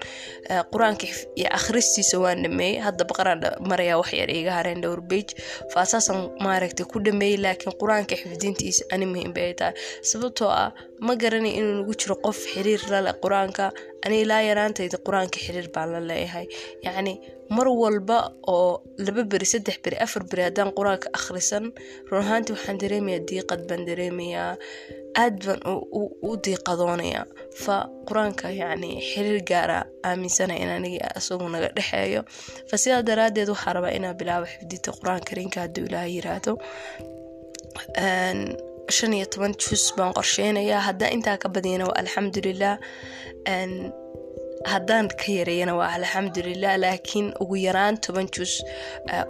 qur'aanka 0.73 1.05
iyo 1.39 1.49
akhristiisa 1.59 2.15
waan 2.23 2.43
dhameeyey. 2.45 2.79
Hadda 2.85 3.03
baqaraan 3.09 3.39
maraya 3.69 3.95
wax 4.01 4.09
yar 4.21 4.29
iga 4.39 4.51
hareen 4.57 4.81
dhowr 4.83 5.01
bage 5.11 5.31
faasaasan 5.73 6.19
maaragtay 6.45 6.85
ku 6.91 6.97
dhameeyey 7.07 7.37
laakiin 7.45 7.73
qur'aanka 7.81 8.15
xifdintiisa 8.21 8.83
ani 8.93 9.05
muhiim 9.11 9.33
bay 9.37 9.53
tahay. 9.59 9.73
Sababtoo 10.11 10.49
ah 10.63 10.71
ma 11.07 11.13
garanay 11.21 11.53
inuu 11.59 11.75
nagu 11.81 11.93
jiro 12.01 12.15
qof 12.25 12.37
xiriir 12.53 12.81
lale 12.93 13.11
qur'aanka 13.23 13.65
ani 14.05 14.15
ilaa 14.23 14.41
yaraantayda 14.49 14.97
qur'aanka 15.07 15.37
xiriir 15.45 15.67
baan 15.75 15.89
la 15.95 15.99
leeyahay. 16.09 16.45
Yacni 16.85 17.13
mar 17.57 17.67
walba 17.81 18.17
oo 18.53 18.81
laba 19.05 19.23
beri 19.31 19.45
saddex 19.53 19.77
beri 19.85 19.97
afar 20.05 20.23
beri 20.31 20.43
haddaan 20.47 20.69
qur'aanka 20.77 21.07
akhrisan 21.17 21.65
run 22.09 22.21
ahaantii 22.23 22.53
waxaan 22.55 22.77
dareemayaa 22.81 23.25
diiqad 23.29 23.61
baan 23.69 23.81
dareemayaa 23.89 24.51
aad 25.23 25.35
baan 25.45 25.59
u 26.29 26.31
diiqadoonayaa. 26.45 27.25
Fa 27.63 27.75
qur'aanka 28.07 28.47
yacni 28.61 28.89
xiriir 29.09 29.39
gaara 29.51 29.79
aaminsana 30.09 30.55
in 30.63 30.69
anigi 30.77 30.99
isagu 31.19 31.45
naga 31.53 31.69
dhexeeyo. 31.77 32.21
Fa 32.69 32.75
sidaa 32.81 33.01
daraadeed 33.09 33.49
waxaa 33.55 33.73
rabaa 33.77 33.93
inaa 33.99 34.13
bilaabo 34.19 34.45
xifdinta 34.53 34.89
qur'aan 34.99 35.21
kariinka 35.29 35.57
hadduu 35.65 35.85
ilaaha 35.89 36.09
yiraahdo 36.15 36.51
shan 38.97 39.13
iyo 39.17 39.25
toban 39.33 39.53
jus 39.63 39.83
baan 39.97 40.13
qorsheynayaa 40.17 40.81
haddaan 40.87 41.13
intaa 41.17 41.37
ka 41.43 41.47
badiyana 41.55 41.85
waa 41.89 41.97
alxamdulilah 42.01 42.75
haddaan 44.71 45.07
ka 45.19 45.27
yareeyana 45.39 45.73
waa 45.79 45.91
alxamdulilah 45.97 46.73
laakiin 46.83 47.27
ugu 47.43 47.55
yaraan 47.67 47.95
toban 48.05 48.27
jus 48.35 48.53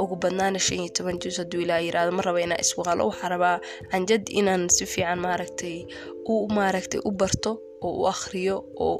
ugu 0.04 0.16
badnaana 0.24 0.60
shan 0.66 0.80
iyo 0.84 0.92
toban 0.98 1.18
jus 1.24 1.38
hadduu 1.42 1.62
ilaa 1.66 1.80
yiraahdo 1.86 2.12
ma 2.18 2.22
raba 2.28 2.40
inaan 2.46 2.62
iswaqalo 2.66 3.04
waxaa 3.10 3.30
rabaa 3.36 3.58
canjad 3.92 4.24
inaan 4.40 4.64
si 4.76 4.86
fiican 4.94 5.20
maaragtay 5.26 5.76
u 6.32 6.34
maaragtay 6.58 7.00
u 7.08 7.12
barto 7.22 7.52
oo 7.88 7.94
u 8.02 8.08
akhriyo 8.14 8.58
oo 8.88 8.98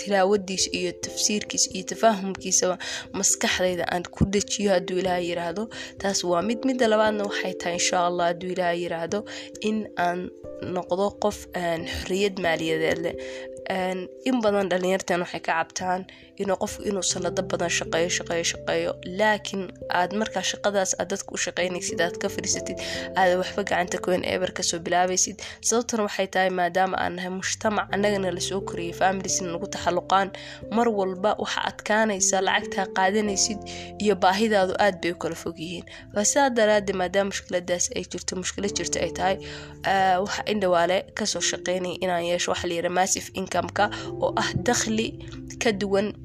tilaawadiisa 0.00 0.68
iyo 0.78 0.92
tafsiirkiisa 1.06 1.68
iyo 1.76 1.84
tafaahumkiisaba 1.92 2.76
maskaxdayda 3.18 3.84
aan 3.94 4.04
ku 4.16 4.22
dejiyo 4.34 4.70
hadduu 4.74 4.98
ilaaha 5.02 5.22
yiraahdo. 5.30 5.64
Taas 6.00 6.24
waa 6.30 6.42
mid 6.48 6.60
midda 6.68 6.86
labaadna 6.92 7.24
waxay 7.30 7.54
tahay 7.60 7.76
insha 7.80 7.98
allah 8.08 8.24
hadduu 8.30 8.50
ilaaha 8.54 8.76
yiraahdo 8.84 9.18
in 9.68 9.76
aan 10.06 10.18
noqdo 10.76 11.06
qof 11.24 11.38
xoriyad 12.00 12.36
maaliyadeed 12.44 12.98
leh 13.04 13.14
in 14.28 14.36
badan 14.42 14.68
dhalinyartan 14.70 15.20
waxay 15.24 15.40
ka 15.46 15.52
cabtaan 15.58 16.02
inuu 16.42 16.56
qofku 16.62 16.82
inuu 16.90 17.02
sanado 17.12 17.42
badan 17.50 17.70
shaqeeyo 17.78 18.08
shaqeeyo 18.16 18.44
shaqeeyo. 18.52 18.90
Laakiin 19.18 19.62
aad 19.98 20.12
markaa 20.20 20.42
shaqadaas 20.50 20.94
aad 21.00 21.08
dadka 21.12 21.30
u 21.36 21.38
shaqeynaysid 21.44 22.00
aad 22.06 22.16
ka 22.22 22.28
fadhiisatid 22.34 22.78
aada 23.20 23.34
waxba 23.40 23.62
gacanta 23.68 23.98
koyn 24.06 24.22
eber 24.34 24.50
ka 24.56 24.62
soo 24.62 24.78
bilaabaysid. 24.86 25.36
Sababtuna 25.68 26.02
waxay 26.08 26.26
tahay 26.34 26.50
maadaama 26.60 26.96
aan 27.04 27.16
mujtamac 27.38 27.86
annagana 27.94 28.32
la 28.36 28.40
soo 28.48 28.60
koriyay 28.68 28.94
familisna 29.00 29.52
nagu 29.54 29.66
taxaluqaan 29.74 30.28
mar 30.76 30.88
walba 30.98 31.30
waxa 31.42 31.60
adkaanaysa 31.70 32.36
lacagtaa 32.46 32.86
qaadanaysid 32.98 33.58
iyo 34.02 34.14
baahidaadu 34.24 34.74
aad 34.84 34.96
bay 35.02 35.12
u 35.12 35.18
kala 35.22 35.34
fog 35.42 35.56
yihiin. 35.64 35.84
Waa 36.14 36.24
sidaa 36.30 36.50
daraadee 36.58 36.96
maadaama 37.02 37.28
mushkiladaas 37.30 37.84
ay 37.96 38.04
jirto 38.12 38.32
mushkilad 38.42 38.72
jirta 38.78 38.98
ay 39.04 39.12
tahay 39.18 39.36
waxa 40.24 40.42
indhawaale 40.52 40.98
ka 41.18 41.24
soo 41.32 41.42
shaqeynaya 41.50 41.96
inaan 42.04 42.24
yeesho 42.30 42.48
waxa 42.52 42.66
layira 42.70 42.90
massive 42.98 43.28
income-ka 43.60 43.92
oo 44.24 44.32
ah 44.40 44.48
dakhli 44.56 45.20
ka 45.60 45.70
duwan 45.76 46.16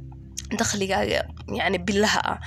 dakhligaaga 0.53 1.25
yani 1.59 1.77
bilaha 1.77 2.21
ah 2.33 2.39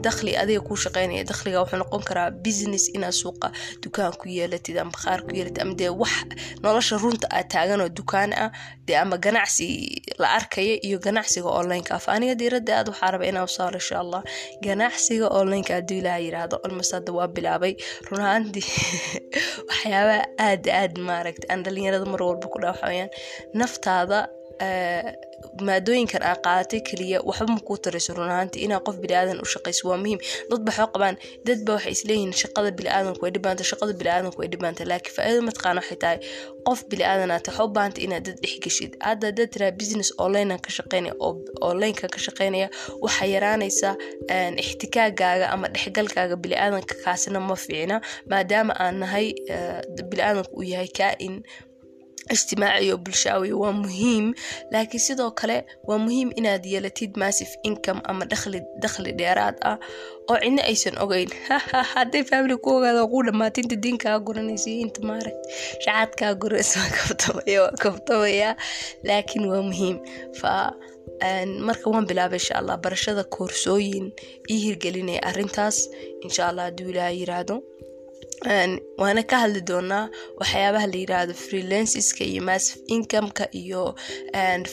dakhli 0.00 0.36
adiga 0.36 0.60
kuu 0.60 0.76
shaqeynaya 0.76 1.24
dakhliga 1.24 1.60
wuxuu 1.62 1.78
noqon 1.82 2.02
karaa 2.08 2.30
business 2.30 2.88
inaad 2.94 3.12
suuqa 3.12 3.52
dukaan 3.82 4.12
ku 4.20 4.28
yeelatid 4.28 4.78
ama 4.78 4.90
bakhaar 4.94 5.20
ku 5.26 5.34
yeelatid 5.34 5.60
ama 5.62 5.74
dee 5.74 5.90
wax 5.90 6.14
nolosha 6.62 6.96
runta 7.02 7.26
aad 7.30 7.48
taagan 7.50 7.80
oo 7.80 7.88
dukaan 7.88 8.32
ah 8.32 8.50
dee 8.86 8.96
ama 8.96 9.16
ganacsi 9.18 9.66
la 10.22 10.28
arkaya 10.38 10.78
iyo 10.86 10.98
ganacsiga 10.98 11.50
onlineka 11.58 11.94
af 11.98 12.08
aniga 12.08 12.34
diiradda 12.40 12.72
aad 12.78 12.88
waxaa 12.92 13.10
raba 13.10 13.26
inaan 13.26 13.44
usaaro 13.50 13.76
insha 13.82 13.98
allah 14.04 14.22
ganacsiga 14.64 15.26
onlineka 15.38 15.74
hadduu 15.78 15.98
ilaaha 16.02 16.20
yiraahdo 16.26 16.56
almost 16.64 16.92
hadda 16.94 17.10
waa 17.18 17.28
bilaabay. 17.28 17.74
Run 18.08 18.20
ahaantii 18.20 18.64
waxyaabaha 19.68 20.24
aad 20.48 20.64
aad 20.80 20.92
maaragta 21.08 21.46
aan 21.52 21.62
dhalinyarada 21.66 22.06
mar 22.12 22.22
walba 22.22 22.46
ku 22.52 22.58
dhaa 22.62 22.72
waxaweyaan 22.74 23.10
naftaada 23.60 24.18
maadooyinkan 25.66 26.22
aa 26.28 26.36
qaadatay 26.44 26.80
keliya 26.88 27.18
waxba 27.28 27.46
makuu 27.56 27.76
tarayso 27.84 28.10
runahaanti 28.18 28.58
inaa 28.66 28.80
qof 28.86 28.96
biniaadan 29.02 29.38
u 29.44 29.46
shaqayso 29.54 29.82
waa 29.90 29.98
muhiim. 30.02 30.20
Dad 30.50 30.62
baxoo 30.66 30.88
qabaan. 30.94 31.16
Dadba 31.46 31.72
waxay 31.76 31.92
isleeyihiin 31.96 32.32
shaqada 32.42 32.70
biniaadanku 32.78 33.20
way 33.24 33.32
dhibaanta 33.36 33.64
shaqada 33.70 33.92
biniaadanku 34.00 34.38
way 34.42 34.48
dhibaanta. 34.52 34.82
Laakiin 34.90 35.14
faa'iido 35.16 35.40
mataqaan 35.48 35.76
waxay 35.80 35.98
tahay 36.04 36.18
qof 36.66 36.78
biniaadanaata 36.90 37.48
waxaa 37.50 37.66
u 37.68 37.72
baahanta 37.76 37.98
inaad 38.06 38.24
dad 38.28 38.38
dhex 38.42 38.54
geshid. 38.64 38.92
Hadda 39.06 39.28
dad 39.38 39.48
tiraa 39.54 39.72
business 39.80 40.08
online 40.24 40.52
ka 40.64 40.70
shaqeynaya 40.78 41.14
oo 41.26 41.30
onlineka 41.68 42.06
ka 42.14 42.18
shaqeynaya 42.26 42.66
waxaa 43.04 43.28
yaraanaysa 43.34 43.88
ixtikaagaaga 44.62 45.46
ama 45.54 45.66
dhexgalkaaga 45.74 46.36
biniaadanka 46.44 46.94
kaasina 47.04 47.38
ma 47.48 47.54
fiicna. 47.64 47.96
Maadaama 48.30 48.72
aan 48.82 48.94
nahay 49.02 49.26
biniaadanku 50.10 50.52
uu 50.58 50.66
yahay 50.72 50.90
kaa-in 50.98 51.34
ijtimaaci 52.34 52.92
oo 52.92 52.98
bulshaawi 53.04 53.52
waa 53.62 53.72
muhiim 53.82 54.26
laakiin 54.72 55.00
sidoo 55.06 55.30
kale 55.40 55.56
waa 55.88 55.98
muhiim 56.04 56.28
inaad 56.40 56.64
yeelatid 56.72 57.16
massive 57.22 57.52
income 57.68 58.00
ama 58.10 58.24
dakhli 58.82 59.12
dheeraad 59.20 59.56
ah 59.70 59.76
oo 60.30 60.36
cidna 60.42 60.62
aysan 60.70 60.96
ogeyn 61.04 61.30
hadday 61.94 62.22
family 62.30 62.56
ku 62.64 62.70
ogaada 62.76 63.02
ku 63.12 63.18
dhammaata 63.26 63.60
inta 63.64 63.76
diinkaa 63.84 64.18
guranaysa 64.26 64.70
inta 64.84 65.00
maaragt 65.08 65.40
shacaadkaa 65.84 66.32
guranaysa 66.42 66.78
waa 67.62 67.72
kabtamaya 67.82 68.50
laakiin 69.08 69.44
waa 69.52 69.62
muhiim 69.70 69.96
fa 70.40 70.52
marka 71.68 71.86
waan 71.92 72.06
bilaabay 72.10 72.38
insha 72.42 72.54
allah 72.60 72.76
barashada 72.84 73.24
koorsooyin 73.36 74.06
ii 74.52 74.58
hirgelinaya 74.64 75.22
arrintaas 75.30 75.76
insha 76.26 76.42
allah 76.48 76.64
hadduu 76.68 76.88
ilaaha 76.92 77.12
yiraahdo 77.20 77.56
waana 78.98 79.22
ka 79.22 79.36
hadli 79.44 79.60
doonaa 79.60 80.08
waxyaabaha 80.40 80.86
la 80.86 80.96
yiraahdo 81.02 81.34
freelanceska 81.34 82.24
iyo 82.24 82.42
massive 82.42 82.80
incomeka 82.88 83.44
iyo 83.52 83.94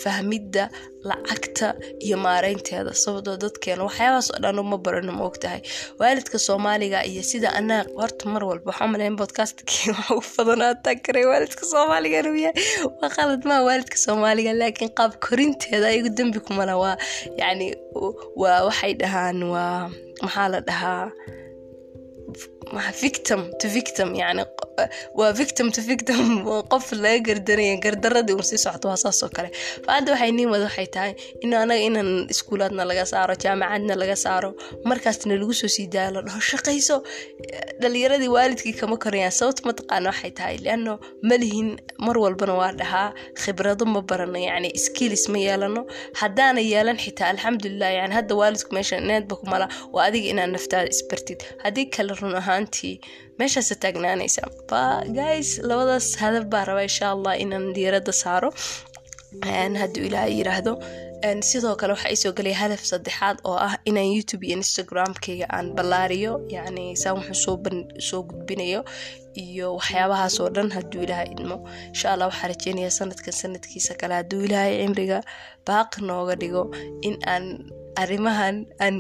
fahmidda 0.04 0.70
lacagta 1.04 1.76
iyo 2.00 2.18
maareynteeda 2.18 2.94
sababtoo 2.94 3.38
dadkeena 3.38 3.84
waxyaabahaas 3.84 4.32
oo 4.32 4.40
dhan 4.40 4.60
uma 4.60 4.78
barano 4.78 5.12
ma 5.12 5.24
ogtahay. 5.30 5.62
Waalidka 6.00 6.40
soomaaliga 6.40 7.04
iyo 7.04 7.24
sida 7.24 7.52
anaa 7.60 7.84
horta 8.00 8.30
mar 8.30 8.44
walba 8.44 8.72
waxaa 8.72 8.88
malayn 8.88 9.16
podcastkii 9.16 9.92
waxa 9.98 10.16
u 10.16 10.24
badanaataan 10.38 11.00
karay 11.06 11.26
waalidka 11.26 11.66
soomaaliga 11.66 12.20
inuu 12.20 12.36
yahay. 12.36 12.64
Waa 13.02 13.10
qalad 13.10 13.44
maa 13.50 13.62
waalidka 13.68 13.98
soomaaliga 13.98 14.54
laakiin 14.54 14.96
qaab 15.00 15.20
korinteeda 15.28 15.92
igu 15.92 16.10
dembi 16.10 16.40
kumala 16.40 16.78
waa 16.84 16.98
yacni 17.38 17.76
waa 18.42 18.64
waxay 18.68 18.94
dhahaan 19.02 19.44
waa 19.44 19.92
maxaa 20.24 20.48
la 20.54 20.60
dhahaa 20.62 21.12
victim 23.02 23.42
to 23.60 23.68
victim 23.78 24.10
yani 24.16 24.44
waa 25.20 25.32
victim 25.42 25.68
to 25.76 25.82
victim 25.92 26.20
qof 26.74 26.86
laga 27.04 27.20
gardanaya 27.28 27.76
gardaradii 27.86 28.36
un 28.40 28.44
sii 28.50 28.58
socto 28.66 28.88
waa 28.92 28.98
saas 29.04 29.20
oo 29.26 29.30
kale 29.38 29.50
fa 29.86 29.92
hadda 29.96 30.12
waxay 30.14 30.32
niin 30.38 30.50
wada 30.54 30.66
waxay 30.70 30.88
tahay 30.96 31.14
in 31.44 31.54
anaga 31.62 31.82
inaan 31.90 32.10
iskuulaadna 32.34 32.84
laga 32.92 33.06
saaro 33.12 33.34
jaamacadna 33.44 33.96
laga 34.02 34.16
saaro 34.26 34.50
markaasna 34.90 35.36
lagu 35.42 35.54
soo 35.62 35.68
sii 35.76 35.88
daayo 35.94 36.12
la 36.16 36.22
dhaho 36.28 36.42
shaqayso 36.52 36.98
dhalinyaradii 37.82 38.32
waalidkii 38.38 38.74
kama 38.82 38.98
korayaan 39.04 39.34
sababta 39.40 39.62
mataqaana 39.70 40.10
waxay 40.12 40.32
tahay 40.40 40.58
leano 40.66 40.94
malihin 41.30 41.70
mar 42.08 42.18
walbana 42.26 42.54
waa 42.62 42.72
dhahaa 42.82 43.08
khibrado 43.44 43.86
ma 43.94 44.02
barano 44.10 44.40
yani 44.50 44.70
skills 44.86 45.24
ma 45.34 45.40
yeelano 45.48 45.82
haddaana 46.22 46.62
yeelan 46.72 46.98
xitaa 47.06 47.28
alxamdulilah 47.34 47.92
yani 48.00 48.14
hadda 48.20 48.36
waalidku 48.42 48.72
meesha 48.78 49.00
needba 49.10 49.36
kumala 49.42 49.66
waa 49.96 50.06
adiga 50.10 50.28
inaad 50.34 50.52
naftaada 50.58 50.90
isbartid 50.96 51.40
haddii 51.64 51.88
kale 51.96 52.14
run 52.22 52.36
ahaantii 52.42 52.96
meeshaasa 53.40 53.76
taagnaanaysa 53.84 54.42
guys 55.20 55.50
labadaas 55.70 56.08
hadaf 56.24 56.46
baa 56.54 56.66
raba 56.70 56.84
insha 56.90 57.06
allah 57.16 57.34
inaan 57.44 57.66
diiradda 57.78 58.14
saaro. 58.24 58.50
Hadduu 59.82 60.04
ilaahay 60.08 60.34
yiraahdo. 60.40 60.74
Sidoo 61.50 61.76
kale 61.80 61.92
waxaa 61.94 62.12
isoo 62.18 62.32
gelaya 62.38 62.58
hadaf 62.64 62.82
saddexaad 62.92 63.38
oo 63.50 63.58
ah 63.68 63.74
inaan 63.90 64.10
youtube 64.16 64.44
iyo 64.48 64.58
instagramkayga 64.62 65.46
aan 65.56 65.68
ballaariyo. 65.78 66.34
Yacni 66.56 66.96
saan 67.02 67.18
wuxuu 67.20 67.58
soo 68.10 68.22
gudbinayo 68.30 68.82
iyo 69.44 69.68
waxyaabahaas 69.78 70.36
oo 70.44 70.50
dhan 70.56 70.70
hadduu 70.78 71.02
ilaahay 71.06 71.28
idmo. 71.36 71.58
Insha 71.94 72.08
allah 72.14 72.28
waxaa 72.32 72.48
rajeynayaa 72.54 72.94
sanadkan 73.00 73.34
sanadkiisa 73.42 73.94
kale 74.02 74.14
hadduu 74.20 74.42
ilaahay 74.48 74.74
cimriga 74.84 75.20
baaqi 75.68 76.00
nooga 76.10 76.36
dhigo 76.42 76.64
in 77.08 77.16
aan 77.34 77.46
arrimahan 78.02 78.56
aan 78.86 78.96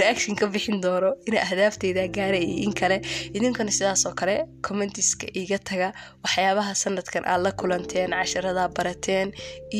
reaction 0.00 0.34
ka 0.40 0.46
bixin 0.52 0.80
doono 0.84 1.10
ina 1.28 1.38
ahdaafteeda 1.46 2.02
gaara 2.16 2.36
iyo 2.38 2.56
in 2.66 2.72
kale. 2.80 2.96
Idinkana 3.36 3.70
sidaasoo 3.76 4.12
kale 4.20 4.34
commentiska 4.66 5.26
iga 5.40 5.58
taga 5.68 5.88
waxyaabaha 6.24 6.72
sanadkan 6.82 7.24
aad 7.32 7.40
la 7.44 7.52
kulanteen 7.60 8.10
casharadaa 8.18 8.68
barateen 8.76 9.28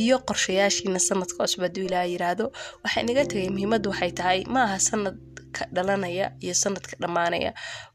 iyo 0.01 0.17
qorshayaashiina 0.29 1.01
sanadka 1.09 1.37
cusub 1.45 1.63
ilaaha 1.87 2.09
yiraahdo 2.13 2.47
waxaa 2.85 3.03
inaga 3.05 3.25
tagay 3.31 3.49
muhiimaddu 3.55 3.89
waxay 3.93 4.13
tahay 4.21 4.39
ma 4.55 4.61
aha 4.67 4.79
sanadka 4.89 5.63
dhalanaya 5.77 6.27
iyo 6.45 6.55
sanadka 6.63 6.95
dhammaanaya. 7.03 7.51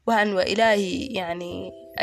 Waxaan 0.06 0.30
waa 0.38 0.46
ilaahay 0.52 0.86
yacni 1.18 1.50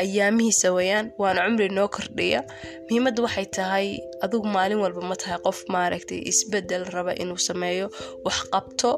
ayaamihiisa 0.02 0.68
wayaan 0.76 1.06
waana 1.22 1.40
cumri 1.46 1.68
noo 1.76 1.88
kordhaya 1.96 2.40
muhiimadda 2.88 3.20
waxay 3.26 3.46
tahay 3.56 3.86
adigu 4.24 4.46
maalin 4.56 4.80
walba 4.84 5.00
ma 5.10 5.16
tahay 5.22 5.38
qof 5.46 5.58
maaragtay 5.74 6.20
isbeddel 6.32 6.84
raba 6.94 7.12
inuu 7.22 7.40
sameeyo 7.48 7.86
wax 8.26 8.38
qabto 8.52 8.90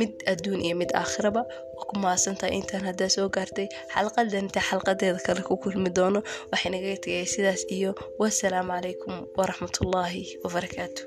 mid 0.00 0.12
adduun 0.32 0.60
iyo 0.66 0.74
mid 0.82 0.90
aakhiraba 1.00 1.42
waa 1.76 1.86
ku 1.88 1.94
mahadsantahay 2.02 2.52
intaan 2.60 2.84
haddaa 2.88 3.10
soo 3.16 3.28
gaartay 3.36 3.66
xalqadan 3.94 4.44
intaa 4.46 4.64
xalqadeeda 4.70 5.20
kale 5.26 5.42
ku 5.48 5.54
kulmi 5.62 5.90
doono. 5.98 6.20
Waxay 6.50 6.70
nagaga 6.74 6.98
tegaya 7.04 7.26
sidaas 7.34 7.62
iyo 7.76 7.90
wasalaamu 8.20 8.72
calaykum 8.76 9.14
waraxmatullaahi 9.38 10.22
wabarakaatu 10.44 11.02